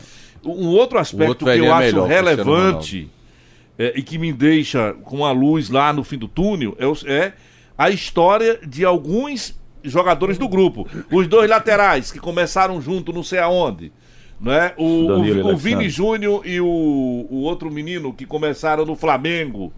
[0.44, 3.10] Um outro aspecto outro que eu é acho melhor, relevante
[3.78, 6.96] é, e que me deixa com a luz lá no fim do túnel é, o-
[7.06, 7.34] é
[7.78, 10.88] a história de alguns jogadores do grupo.
[11.12, 13.92] Os dois laterais que começaram junto, não sei aonde.
[14.42, 14.72] Né?
[14.78, 15.58] O, o, o.
[15.58, 16.66] Vini Júnior e o,
[17.30, 19.72] o outro menino que começaram no Flamengo.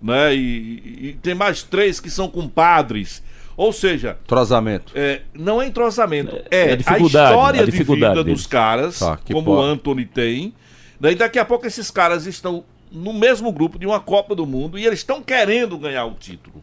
[0.00, 0.34] Né?
[0.34, 3.22] E, e- tem mais três que são compadres.
[3.56, 4.92] Ou seja, Entrosamento.
[4.94, 8.38] é, não é entrosamento, é, é a a, dificuldade, história a dificuldade de vida deles.
[8.40, 9.68] dos caras, Tá, que como o pode.
[9.70, 10.52] Anthony tem.
[11.00, 14.78] Daí daqui a pouco esses caras estão no mesmo grupo de uma Copa do Mundo
[14.78, 16.62] e eles estão querendo ganhar o título.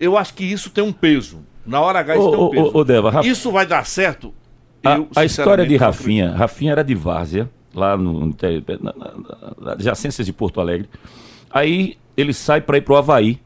[0.00, 1.40] Eu acho que isso tem um peso.
[1.66, 2.76] Na hora H isso Ô, tem um peso.
[2.76, 4.32] ô, ô, Deva, Rafa- Isso vai dar certo?
[4.82, 8.64] A, Eu, a história de sinceramente, não Rafinha, Rafinha era de Várzea, lá no, te-
[8.80, 9.12] na, na,
[9.60, 10.88] na, adjacências de Porto Alegre.
[11.50, 13.40] Aí ele sai para ir pro Havaí.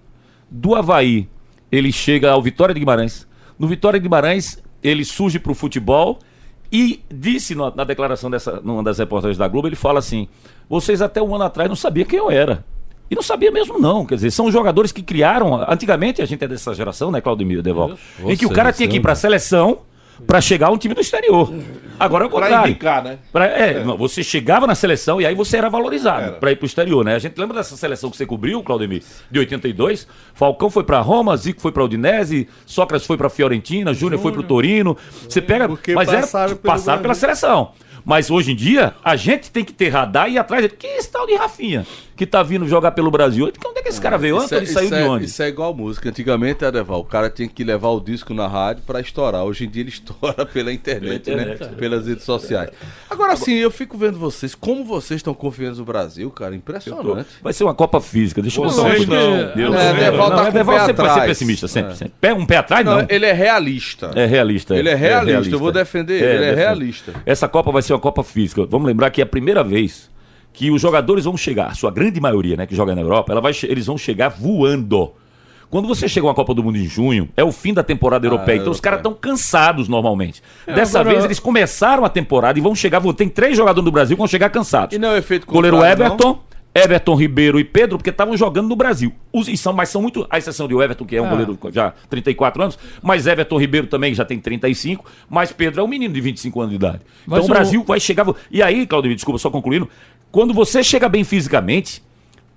[0.50, 1.28] Do Havaí,
[1.70, 3.26] ele chega ao Vitória de Guimarães.
[3.58, 6.18] No Vitória de Guimarães, ele surge pro futebol
[6.70, 10.28] e disse na, na declaração dessa, numa das reportagens da Globo, ele fala assim:
[10.68, 12.64] vocês até um ano atrás não sabiam quem eu era.
[13.08, 14.04] E não sabia mesmo, não.
[14.04, 15.54] Quer dizer, são jogadores que criaram.
[15.70, 17.92] Antigamente, a gente é dessa geração, né, Claudemir Deval?
[18.26, 19.82] Em que o cara tinha que ir pra seleção
[20.26, 21.52] pra chegar a um time do exterior.
[21.98, 22.70] Agora é o Pra contrário.
[22.70, 23.18] indicar, né?
[23.32, 26.32] Pra- é, não, você chegava na seleção e aí você era valorizado Era.
[26.34, 27.14] pra ir pro exterior, né?
[27.14, 30.06] A gente lembra dessa seleção que você cobriu, Claudemir, de 82?
[30.34, 34.42] Falcão foi pra Roma, Zico foi pra Udinese, Sócrates foi pra Fiorentina, Júnior foi pro
[34.42, 34.96] Torino.
[35.28, 37.72] Você pega, Porque mas era passaram pelo passaram pela seleção.
[38.04, 40.70] Mas hoje em dia, a gente tem que ter radar e ir atrás.
[40.78, 41.84] Que é esse tal de Rafinha
[42.16, 43.44] que tá vindo jogar pelo Brasil?
[43.66, 44.36] Onde é que esse cara veio?
[44.40, 45.24] É, Antônio saiu isso de é- onde?
[45.26, 46.08] Isso é igual música.
[46.08, 49.44] Antigamente, Adeval, o cara tinha que levar o disco na rádio pra estourar.
[49.44, 51.52] Hoje em dia ele estoura pela internet, Pela né?
[51.52, 51.76] internet.
[51.76, 52.70] Pelas redes sociais.
[53.10, 57.28] Agora sim, eu fico vendo vocês, como vocês estão confiantes no Brasil, cara, impressionante.
[57.42, 58.40] Vai ser uma Copa física.
[58.40, 59.06] Deixa eu botar uma coisa.
[59.06, 59.54] não.
[59.54, 61.92] Deus É, tá Não, com o pé sempre vai ser pessimista, sempre.
[61.92, 61.94] É.
[61.96, 62.14] sempre.
[62.20, 63.06] Pé- Um pé atrás, Não, não.
[63.08, 64.10] ele é realista.
[64.14, 64.74] É realista.
[64.74, 67.12] Ele é realista, eu vou defender ele, ele é realista.
[67.24, 68.64] Essa Copa vai ser uma Copa física.
[68.66, 70.10] Vamos lembrar que é a primeira vez
[70.56, 73.42] que os jogadores vão chegar, a sua grande maioria, né, que joga na Europa, ela
[73.42, 75.12] vai eles vão chegar voando.
[75.68, 78.56] Quando você chega uma Copa do Mundo em junho, é o fim da temporada europeia.
[78.56, 80.42] então os caras estão cansados normalmente.
[80.66, 83.02] Dessa agora- vez eles começaram a temporada e vão chegar.
[83.14, 84.96] Tem três jogadores do Brasil que vão chegar cansados.
[84.96, 86.06] E não é o efeito Goleiro contrário, não?
[86.06, 86.38] Everton,
[86.74, 89.12] Everton Ribeiro e Pedro, porque estavam jogando no Brasil.
[89.32, 90.26] Os, e são, mas são muito.
[90.30, 91.30] A exceção de Everton, que é um Ah.
[91.30, 95.88] goleiro já 34 anos, mas Everton Ribeiro também já tem 35, mas Pedro é um
[95.88, 97.00] menino de 25 anos de idade.
[97.26, 98.24] Mas então o o- Brasil vai chegar.
[98.50, 99.88] E aí, Claudio, desculpa, só concluindo.
[100.36, 102.02] Quando você chega bem fisicamente,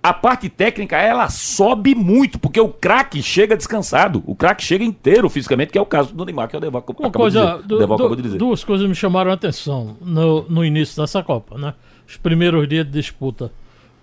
[0.03, 4.21] a parte técnica ela sobe muito, porque o craque chega descansado.
[4.27, 6.83] O craque chega inteiro fisicamente, que é o caso do Neymar, que é o Deval
[6.85, 7.67] Uma acabou de coisa, dizer.
[7.69, 8.37] du- O Deval du- acabou de dizer.
[8.37, 11.73] duas coisas me chamaram a atenção no, no início dessa Copa, né?
[12.05, 13.49] Os primeiros dias de disputa.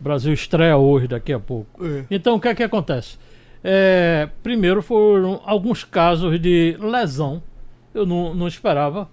[0.00, 1.82] O Brasil estreia hoje, daqui a pouco.
[2.10, 3.18] Então, o que é que acontece?
[3.62, 7.42] É, primeiro foram alguns casos de lesão.
[7.94, 9.06] Eu não, não esperava,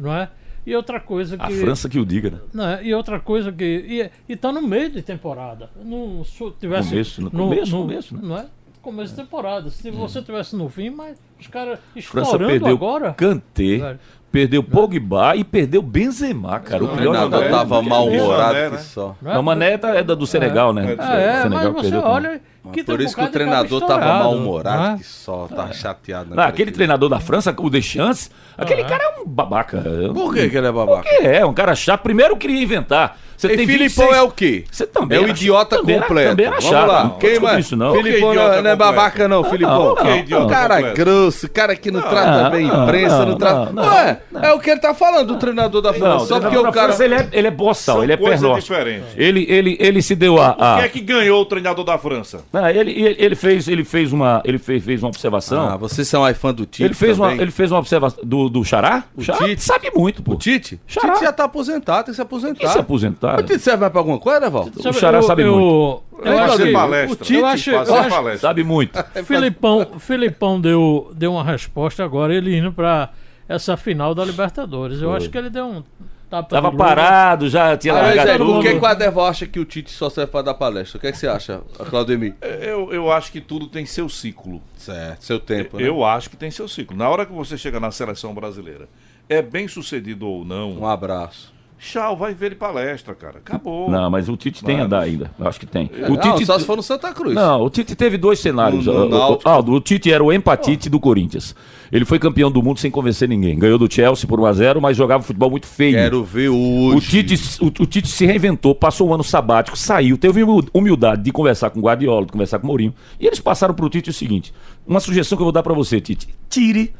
[0.00, 0.28] não é?
[0.66, 1.42] E outra coisa que...
[1.42, 2.38] A França que o diga, né?
[2.52, 3.64] né, E outra coisa que.
[3.64, 5.70] E, e tá no meio de temporada.
[5.82, 6.90] Não, se tivesse.
[6.90, 8.20] Começo, no começo, começo, né?
[8.22, 8.46] Não é?
[8.82, 9.70] Começo de temporada.
[9.70, 13.12] Se você tivesse no fim, mas os caras França estourando perdeu agora.
[13.12, 13.98] Kanté.
[14.30, 16.82] Perdeu Pogba e perdeu Benzema, cara.
[16.82, 17.50] O O pior treinador jogador.
[17.58, 18.78] tava é, mal-humorado é, que né?
[18.78, 19.16] só.
[19.20, 19.34] não é?
[19.34, 20.92] Não, Maneta é da- do Senegal, né?
[20.92, 22.40] É, Ah, é, Senegal mas você olha.
[22.72, 24.96] Que Por isso que o treinador tava mal-humorado não é?
[24.98, 26.28] que só, tava chateado.
[26.30, 28.86] Não, naquele aquele treinador da França, o Deschamps, aquele Ah.
[28.86, 29.82] cara é um babaca.
[30.12, 31.02] Por que, que ele é babaca?
[31.08, 32.02] Porque é, um cara chato.
[32.02, 33.16] Primeiro queria inventar.
[33.40, 34.64] Você E tem Filipão 26 é o quê?
[34.70, 36.28] Você também É o idiota também completo.
[36.30, 37.04] também era Vamos chato, lá.
[37.04, 37.64] não Quem mais?
[37.66, 37.92] isso, não.
[37.94, 39.94] Filipão Que não, idiota não é babaca, não, Filipão.
[39.94, 40.96] não, não, idiota cara completo.
[40.96, 43.72] grosso, cara que não trata não, bem a não, imprensa, não, não, trata.
[43.72, 43.82] não,
[44.30, 44.42] não.
[44.42, 46.26] é o que ele tá falando do treinador da Não, França.
[46.26, 46.94] Só o porque o cara.
[47.04, 49.08] Ele é, ele é boçal, ele é diferentes.
[49.16, 50.50] Ele, ele, ele se deu a...
[50.58, 52.42] a- Quem é que ganhou o treinador da França?
[52.52, 55.68] Não, ele, ele, fez, ele fez uma, ele fez, fez uma observação.
[55.68, 56.82] Ah, vocês são aí fã do Tite.
[56.84, 59.04] ele fez uma, ele fez uma observação do, do Xará.
[59.16, 59.62] O Xará Tite?
[59.62, 60.32] sabe muito, pô.
[60.32, 60.80] O Tite?
[60.88, 61.12] O Xará.
[61.14, 62.68] Tite já tá aposentado, tem que se aposentar.
[62.68, 63.29] se aposentar?
[63.38, 64.68] O Tite serve mais pra alguma coisa, Val?
[64.76, 66.02] O Xará sabe muito.
[66.22, 67.12] Eu acho Fazer que palestra.
[67.12, 68.48] o Tite, eu acho, eu acho, palestra.
[68.48, 68.98] Sabe muito.
[69.24, 73.10] Filipão, Filipão deu, deu uma resposta agora, ele indo pra
[73.48, 75.00] essa final da Libertadores.
[75.00, 75.82] Eu acho que ele deu um
[76.28, 78.52] tapa Tava parado, já tinha Mas largado é, tudo.
[78.52, 80.96] por que que o Adeval acha que o Tite só serve pra dar palestra?
[80.98, 82.34] O que, é que você acha, Claudemir?
[82.40, 84.62] Eu, eu acho que tudo tem seu ciclo.
[84.76, 85.88] Certo, seu tempo, né?
[85.88, 86.96] Eu acho que tem seu ciclo.
[86.96, 88.88] Na hora que você chega na seleção brasileira,
[89.28, 91.52] é bem sucedido ou não, Um abraço.
[91.80, 93.38] Tchau, vai ver de palestra, cara.
[93.38, 93.90] Acabou.
[93.90, 95.30] Não, mas o Tite tem a dar ainda.
[95.38, 95.90] Eu acho que tem.
[96.06, 97.34] O não, Tite, só se for no Santa Cruz.
[97.34, 98.86] Não, o Tite teve dois cenários.
[98.86, 99.38] No- no.
[99.44, 101.54] Aldo, o Tite era o empatite do Corinthians.
[101.90, 103.58] Ele foi campeão do mundo sem convencer ninguém.
[103.58, 105.94] Ganhou do Chelsea por 1x0, mas jogava futebol muito feio.
[105.96, 106.96] Quero ver hoje.
[106.96, 111.22] O Tite, o, o Tite se reinventou, passou um ano sabático, saiu, teve humil- humildade
[111.22, 112.94] de conversar com o Guardiola, de conversar com o Mourinho.
[113.18, 114.54] E eles passaram pro Tite o seguinte:
[114.86, 116.28] uma sugestão que eu vou dar pra você, Tite.
[116.48, 116.92] Tire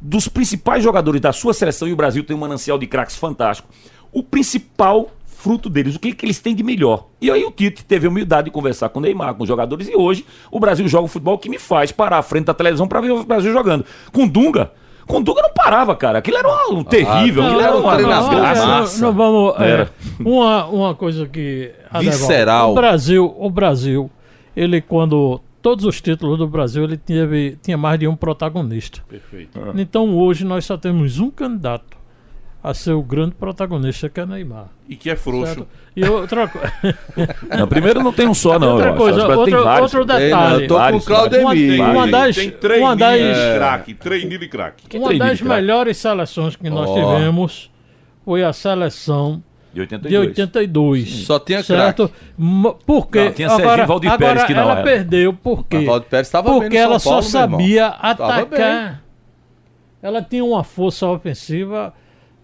[0.00, 3.68] dos principais jogadores da sua seleção, e o Brasil tem um manancial de craques fantástico,
[4.12, 7.06] o principal fruto deles, o que, que eles têm de melhor.
[7.20, 9.88] E aí o Tite teve a humildade de conversar com o Neymar, com os jogadores,
[9.88, 12.88] e hoje o Brasil joga o futebol que me faz parar à frente da televisão
[12.88, 13.84] pra ver o Brasil jogando.
[14.12, 14.72] Com Dunga.
[15.06, 16.18] Com Dunga não parava, cara.
[16.18, 18.60] Aquilo era um terrível, não, aquilo era não, uma desgraça.
[18.60, 19.06] não, massa.
[19.06, 19.60] não vamos.
[19.60, 19.90] é, Era.
[20.18, 21.72] uma, uma coisa que.
[22.00, 22.72] Visceral.
[22.72, 24.10] O Brasil, o Brasil,
[24.56, 29.02] ele quando todos os títulos do Brasil ele teve, tinha mais de um protagonista.
[29.08, 29.58] Perfeito.
[29.76, 31.97] Então hoje nós só temos um candidato
[32.70, 34.66] a ser o grande protagonista, que é Neymar.
[34.88, 35.46] E que é frouxo.
[35.54, 35.68] certo?
[35.96, 36.58] E outra, co-
[37.56, 38.72] Não, primeiro não tem um só, não.
[38.74, 38.98] outra eu acho.
[39.02, 39.94] coisa, Acho tem outro, vários.
[39.94, 40.62] outro detalhe.
[40.64, 41.80] eu tô com o Vários, Claudemir.
[41.80, 44.86] Uma- uma das- tem uma das- de craque, treininho de craque.
[44.86, 45.54] Que Uma das cara?
[45.54, 46.94] melhores seleções que nós Ó.
[46.94, 47.70] tivemos
[48.24, 49.42] foi a seleção
[49.72, 50.10] De 82.
[50.10, 51.10] de 82.
[51.24, 52.10] Só tinha certo?
[52.36, 54.82] Ma- Porque Não, tinha Serginho agora, Valdir agora Pérez, que não ela era.
[54.82, 55.78] perdeu porque
[56.10, 59.02] Pérez estava porque ela só Paulo, sabia atacar.
[60.02, 61.92] Ela tinha uma força ofensiva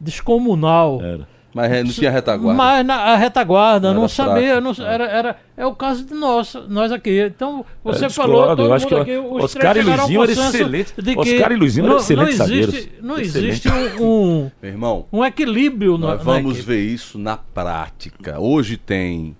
[0.00, 1.00] descomunal.
[1.02, 1.34] Era.
[1.54, 2.56] Mas não tinha retaguarda.
[2.60, 4.60] Mas na a retaguarda, Era não sabia, fraco.
[4.80, 7.20] não, era, era, é o caso de nós, nós aqui.
[7.26, 10.22] Então, você Eu falou, todo eu acho mundo que aqui, os Oscar três e Luizinho
[10.24, 10.94] eram excelentes.
[10.98, 12.88] de que Oscar e Luizinho eram não, excelentes não existe, zagueiros.
[13.00, 13.48] não Excelente.
[13.50, 13.68] existe
[14.02, 16.66] um, um, Meu irmão, um equilíbrio na, nós na vamos equipe.
[16.66, 18.40] ver isso na prática.
[18.40, 19.36] Hoje tem.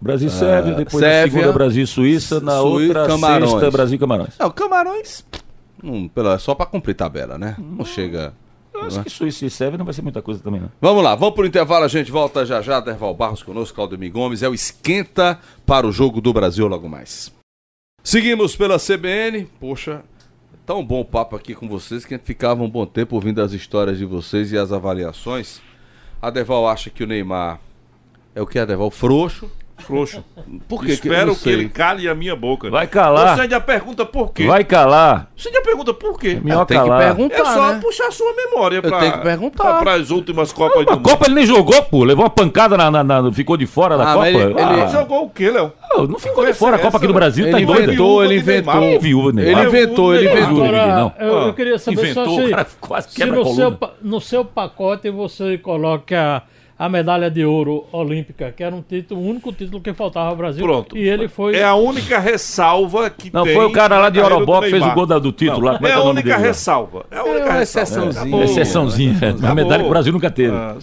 [0.00, 3.50] Brasil e Sérvia, depois Ah, Sérvia, na segunda Brasil e Suíça, na Suí- outra Camarões.
[3.50, 4.30] sexta Brasil e Camarões.
[4.40, 5.26] Não, Camarões.
[5.84, 7.54] Hum, pela, só pra cumprir tabela, né?
[7.58, 8.32] Não chega.
[8.72, 10.70] Eu acho que Suíça e Sérvia não vai ser muita coisa também, não.
[10.80, 12.80] Vamos lá, vamos pro intervalo, a gente volta já já.
[12.80, 14.42] Derval Barros conosco, Claudemir Gomes.
[14.42, 17.32] É o esquenta para o jogo do Brasil logo mais.
[18.02, 19.46] Seguimos pela CBN.
[19.58, 20.02] Poxa,
[20.64, 23.52] tão bom papo aqui com vocês que a gente ficava um bom tempo ouvindo as
[23.52, 25.60] histórias de vocês e as avaliações.
[26.22, 27.60] A Deval acha que o Neymar
[28.34, 28.90] é o que, Adeval?
[28.90, 29.50] Frouxo.
[29.80, 30.24] Frouxo.
[30.68, 30.90] Por quê?
[30.90, 31.52] Eu Espero que sei.
[31.54, 32.70] ele cale a minha boca.
[32.70, 33.34] Vai calar.
[33.36, 34.46] Você ainda pergunta por quê?
[34.46, 35.30] Vai calar.
[35.36, 36.38] Você ainda pergunta por quê?
[36.42, 37.40] Melhor tem que perguntar.
[37.40, 37.80] É só né?
[37.82, 39.78] puxar a sua memória pra, tenho que perguntar.
[39.80, 41.08] Para as últimas Copas do A Mundo.
[41.08, 42.04] Copa ele nem jogou, pô.
[42.04, 42.90] Levou uma pancada na.
[42.90, 44.18] na- na- ficou de fora da Ah, Copa.
[44.18, 45.72] mas ele- Ah, ele- Ah, jogou o quê, Léo?
[45.92, 47.82] não, não ficou de Essa- fora a Copa aqui do Brasil, Ele tá doido.
[47.84, 48.74] inventou, ele Viúva de inventou.
[48.80, 48.92] Neymar.
[48.92, 49.60] Que viúva, Neymar.
[49.60, 50.64] Ele inventou, ele inventou.
[50.64, 54.20] Agora- Agora, eu, eu queria saber Inventou, só se, cara quase se no, seu, no
[54.20, 56.42] seu pacote você coloca
[56.82, 60.34] a medalha de ouro olímpica, que era um título, o único título que faltava ao
[60.36, 60.64] Brasil.
[60.64, 60.96] Pronto.
[60.96, 61.54] E ele foi.
[61.54, 64.82] É a única ressalva que Não, tem foi o cara lá de Orobock que fez
[64.82, 65.74] o gol da- do título lá.
[65.74, 66.46] Como É é que a é o nome única dele lá?
[66.48, 67.04] ressalva.
[67.10, 68.22] É a única É uma exceçãozinha.
[68.22, 68.42] Acabou.
[68.44, 69.18] Exceçãozinha.
[69.20, 69.30] é.
[69.44, 70.56] Uma medalha que o Brasil nunca teve.
[70.56, 70.74] Ah.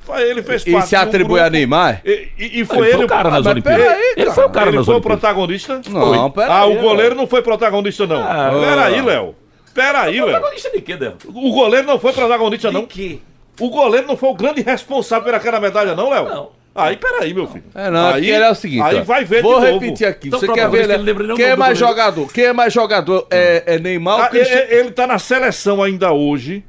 [0.00, 2.02] Foi- Ele fez E parte se de um atribui a Neymar?
[2.04, 3.86] E, e- e foi Ele ele, foi o cara nas Olimpíadas.
[4.16, 5.20] Ele foi o cara ele nas foi Olimpíadas.
[5.20, 5.80] protagonista?
[5.90, 6.30] Não, Foi.
[6.30, 6.80] peraí, Ah, o Léo.
[6.82, 8.22] goleiro não foi protagonista, não.
[8.22, 9.34] Ah, Peraí, Léo.
[9.74, 10.24] Peraí, Léo.
[10.30, 11.16] Protagonista de quê, Débora?
[11.34, 12.86] O goleiro não foi protagonista, não.
[12.86, 13.18] quê?
[13.60, 16.24] O goleiro não foi o grande responsável por aquela medalha, não, Léo?
[16.28, 16.56] Não.
[16.74, 17.64] Aí, peraí, meu filho.
[17.74, 18.82] É, não, aí, porque ele é o seguinte.
[18.82, 19.02] Aí ó.
[19.02, 19.78] vai ver Vou de novo.
[19.78, 20.28] repetir aqui.
[20.28, 20.94] Então, Você quer ver, né?
[20.96, 22.30] ele Quem é mais jogador?
[22.30, 23.26] Quem é mais jogador?
[23.30, 24.60] É, é Neymar ou Ah, Cristiano?
[24.68, 26.62] ele, ele tá na seleção ainda hoje.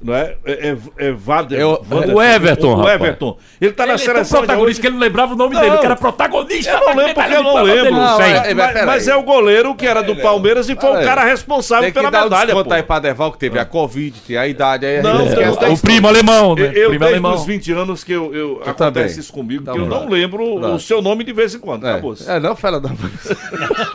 [0.00, 0.36] Não é?
[0.44, 0.76] É, é,
[1.08, 2.94] é Vader, É o- Wanderson, o Everton, O rapaz.
[2.94, 3.38] Everton.
[3.60, 4.80] Ele tá na Ele é tão seleção ainda protagonista hoje.
[4.80, 5.60] que ele não lembrava o nome Não.
[5.60, 6.70] dele, que era protagonista.
[6.70, 7.90] Eu não lembro porque eu não lembro.
[7.92, 11.02] Não, é- Mas, mas mas- é o goleiro que era do Palmeiras e foi o
[11.04, 12.46] cara responsável Tem que pela dar o medalha.
[12.46, 12.74] desconto pô.
[12.74, 14.86] aí pra Deval, que teve a Covid, tem a idade.
[14.86, 16.70] Aí Não, tenho- da O primo alemão, né?
[16.72, 17.34] Eu, primo alemão.
[17.34, 19.06] os 20 anos que eu, eu acontece também.
[19.18, 20.44] isso comigo, Tá que eu não lembro
[20.74, 21.84] o seu nome de vez em quando.
[21.84, 22.14] Acabou.
[22.24, 22.88] É, é, não, fela da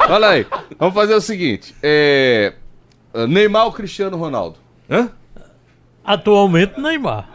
[0.10, 0.45] Olha aí,
[0.78, 1.74] vamos fazer o seguinte.
[1.82, 2.51] É,
[3.30, 4.58] Neymar ou Cristiano Ronaldo?
[4.89, 5.10] Hã?
[6.06, 7.30] Atualmente, Neymar.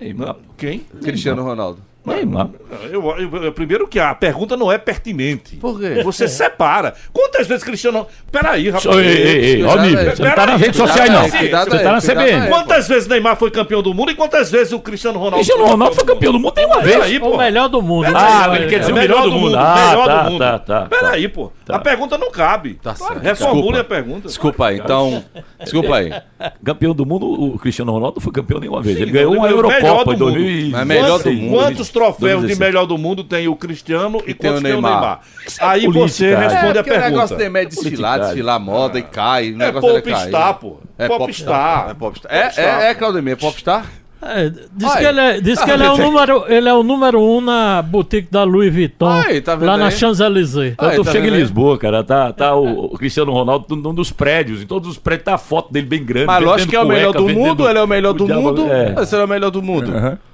[0.00, 0.36] Neymar.
[0.56, 0.80] Quem?
[1.02, 1.78] Cristiano Ronaldo.
[2.06, 2.50] Neymar.
[2.92, 5.56] Eu, eu- eu- primeiro que a pergunta não é pertinente.
[5.56, 6.02] Por quê?
[6.04, 6.92] Você separa.
[7.14, 8.06] Quantas vezes Cristiano.
[8.30, 8.94] Peraí, rapaz.
[8.98, 10.14] Ei, ei, ei, ó nível.
[10.14, 11.22] Você não tá nas redes sociais, não.
[11.26, 12.40] Você tá aí, na CBN.
[12.42, 12.48] aí.
[12.50, 15.94] Quantas vezes Neymar foi campeão do mundo e quantas vezes o Cristiano Ronaldo Cristiano Ronaldo
[15.94, 16.94] foi campeão do mundo tem uma vez.
[16.94, 17.30] Peraí, pô.
[17.30, 18.06] O melhor do mundo.
[18.14, 19.56] Ah, ele quer dizer o É melhor do mundo.
[19.56, 20.38] Ah, melhor tá, do mundo.
[20.40, 21.52] tá, tá, Peraí, pô.
[21.64, 21.76] Tá.
[21.76, 22.74] A pergunta não cabe.
[22.74, 23.18] Tá certo.
[23.20, 24.28] Reformule a pergunta.
[24.28, 25.24] Desculpa aí, então.
[25.60, 26.12] Desculpa aí.
[26.62, 28.96] Campeão do mundo, o Cristiano Ronaldo não foi campeão nenhuma vez.
[28.96, 30.32] Sim, ele ganhou uma Eurocopa do em mundo.
[30.32, 31.50] 2000 Mas melhor do Quantos, mundo.
[31.54, 32.58] quantos troféus de 2016.
[32.58, 34.92] melhor do mundo tem o Cristiano e, E tem quantos o tem o Neymar.
[35.00, 35.20] Neymar?
[35.60, 36.36] Aí política, você é.
[36.36, 37.36] responde a porque o negócio pergunta.
[37.36, 39.50] dele é desfilar, desfilar moda e cai.
[39.52, 40.76] O É dele popstar, pô.
[40.98, 41.90] É Popstar.
[41.90, 42.32] É popstar.
[42.32, 43.86] É, é, é Claudemir, é popstar?
[44.26, 47.20] É, diz que, ele é, diz que ele, é o número, ele é o número
[47.20, 49.90] um na boutique da Louis Vuitton, tá lá na?
[49.90, 50.76] Champs-Élysées.
[50.76, 51.30] Tá chega em?
[51.30, 55.24] Lisboa, cara, tá, tá o, o Cristiano Ronaldo num dos prédios, em todos os prédios
[55.24, 56.26] tá a foto dele bem grande.
[56.26, 58.26] Mas lógico que é o melhor cueca, do vendendo mundo, ele é o melhor do
[58.28, 58.66] mundo.
[58.70, 58.92] É.
[58.94, 59.92] Você é o melhor do mundo.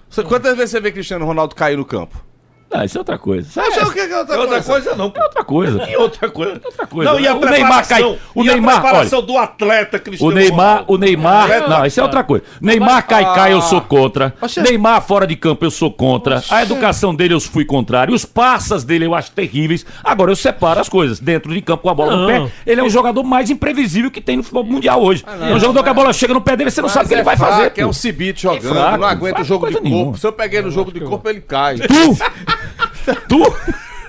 [0.09, 2.30] Você- quantas vezes você vê Cristiano Ronaldo cair no campo?
[2.73, 3.49] Ah, isso é outra coisa.
[3.49, 4.71] Isso Você o que que é outra É outra coisa?
[4.91, 5.91] coisa não, é outra coisa.
[5.91, 6.61] E outra coisa.
[6.65, 7.11] Outra coisa.
[7.13, 10.35] Não, e a O Neymar cai- o e a Neymar, preparação do atleta O Cristiano
[10.35, 10.93] Neymar, Ronaldo?
[10.93, 12.45] o Neymar, não, isso é outra coisa.
[12.61, 14.33] Neymar cai, cai, eu sou contra.
[14.63, 16.43] Neymar fora de campo, eu sou contra.
[16.49, 18.15] A educação dele, eu fui contrário.
[18.15, 19.85] Os passas dele, eu acho terríveis.
[20.05, 21.19] Agora, eu separo as coisas.
[21.19, 22.47] Dentro de campo, com a bola no Não.
[22.47, 25.25] pé, ele é o jogador mais imprevisível que tem no futebol mundial hoje.
[25.27, 27.15] é um jogador que a bola chega no pé dele, você não sabe o que
[27.15, 27.73] ele vai fraco, fazer.
[27.77, 30.17] É um cibite jogando, fraco, não aguenta o jogo de corpo.
[30.19, 31.77] Se eu peguei no jogo de corpo, ele cai.
[31.79, 32.17] Tu!
[33.29, 33.41] Tu!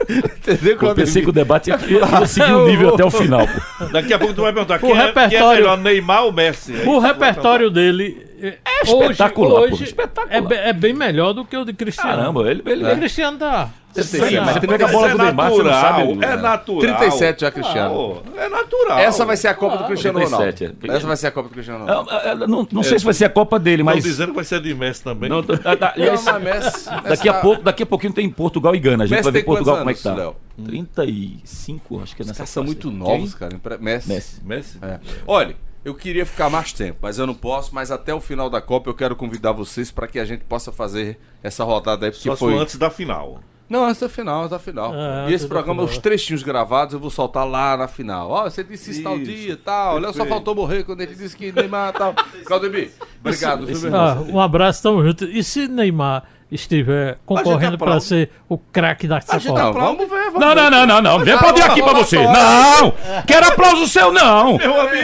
[0.09, 1.77] Entendeu, Eu pensei que o debate ia,
[2.19, 3.47] ia seguir o nível até o final.
[3.47, 3.85] pô.
[3.85, 6.31] Daqui a pouco tu vai perguntar O quem, é, quem é repertório- melhor, Neymar ou
[6.33, 6.73] Messi?
[6.73, 10.51] Aí O repertório dele é, espetacular, pô, hoje espetacular.
[10.51, 12.09] É, é bem melhor do que o de Cristiano.
[12.09, 13.69] Caramba, ele, ele, O Cristiano tá.
[13.93, 16.25] Sim, mas você Mas pega a bola é do Neymar, você não natural, sabe.
[16.25, 16.79] É natural.
[16.97, 17.93] 37 já, Cristiano.
[17.93, 18.99] Pô, é natural.
[18.99, 20.87] Essa vai ser a Copa do Cristiano 37, Ronaldo.
[20.93, 20.97] é.
[20.97, 22.09] Essa vai ser a Copa do Cristiano Ronaldo.
[22.09, 24.03] Ah, ah, Não, não sei se vai ser a Copa dele, Estão mas.
[24.03, 25.29] dizendo que vai ser de Messi também.
[25.29, 28.13] Não, da- da- da- aliás, Não, mas Messi- daqui, a tá- pouco, daqui a pouquinho
[28.13, 29.03] tem Portugal e Gana.
[29.03, 30.13] A gente Messi vai ver Portugal como é que tá.
[30.13, 30.35] Léo?
[30.65, 33.59] 35, acho que é Os nessa caras são muito novos, cara.
[33.79, 34.09] Messi.
[34.09, 34.41] Messi.
[34.43, 34.77] Messi?
[34.81, 34.99] É.
[35.27, 37.73] Olha, eu queria ficar mais tempo, mas eu não posso.
[37.73, 40.71] Mas até o final da Copa eu quero convidar vocês para que a gente possa
[40.71, 42.57] fazer essa rodada aí, porque Só foi.
[42.57, 43.39] antes da final.
[43.72, 44.93] Não, antes da final, antes da final.
[44.93, 48.30] É, e esse da programa, os trechinhos gravados, eu vou soltar lá na final.
[48.30, 49.97] Ó, você disse isso tal dia e tal.
[49.97, 52.13] Léo só faltou morrer quando ele disse que Neymar e tal.
[52.43, 52.91] Claudemir,
[53.22, 54.01] obrigado, viu, esse- irmão?
[54.01, 55.24] Ah, um abraço, tamo junto.
[55.24, 59.38] E se Neymar estiver concorrendo para ser o craque A Copa?
[59.69, 59.80] aplaude.
[59.80, 60.55] Vamos ver, vamos Não, ver.
[60.55, 61.19] não, não, não, não.
[61.19, 62.17] Vem Já, aplaudir aqui pra ó, você.
[62.17, 62.93] Não!
[63.26, 64.57] Quero aplauso seu, não!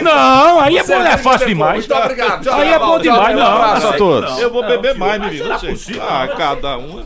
[0.04, 1.88] Não, aí é, bom, é fácil demais.
[1.88, 2.44] Muito obrigado.
[2.44, 3.46] Tchau, Aí é bom tchau, demais, Um não.
[3.48, 4.38] abraço a todos.
[4.40, 5.58] Eu vou beber mais, Não, menino.
[5.58, 6.04] possível?
[6.04, 7.02] Ah, cada um.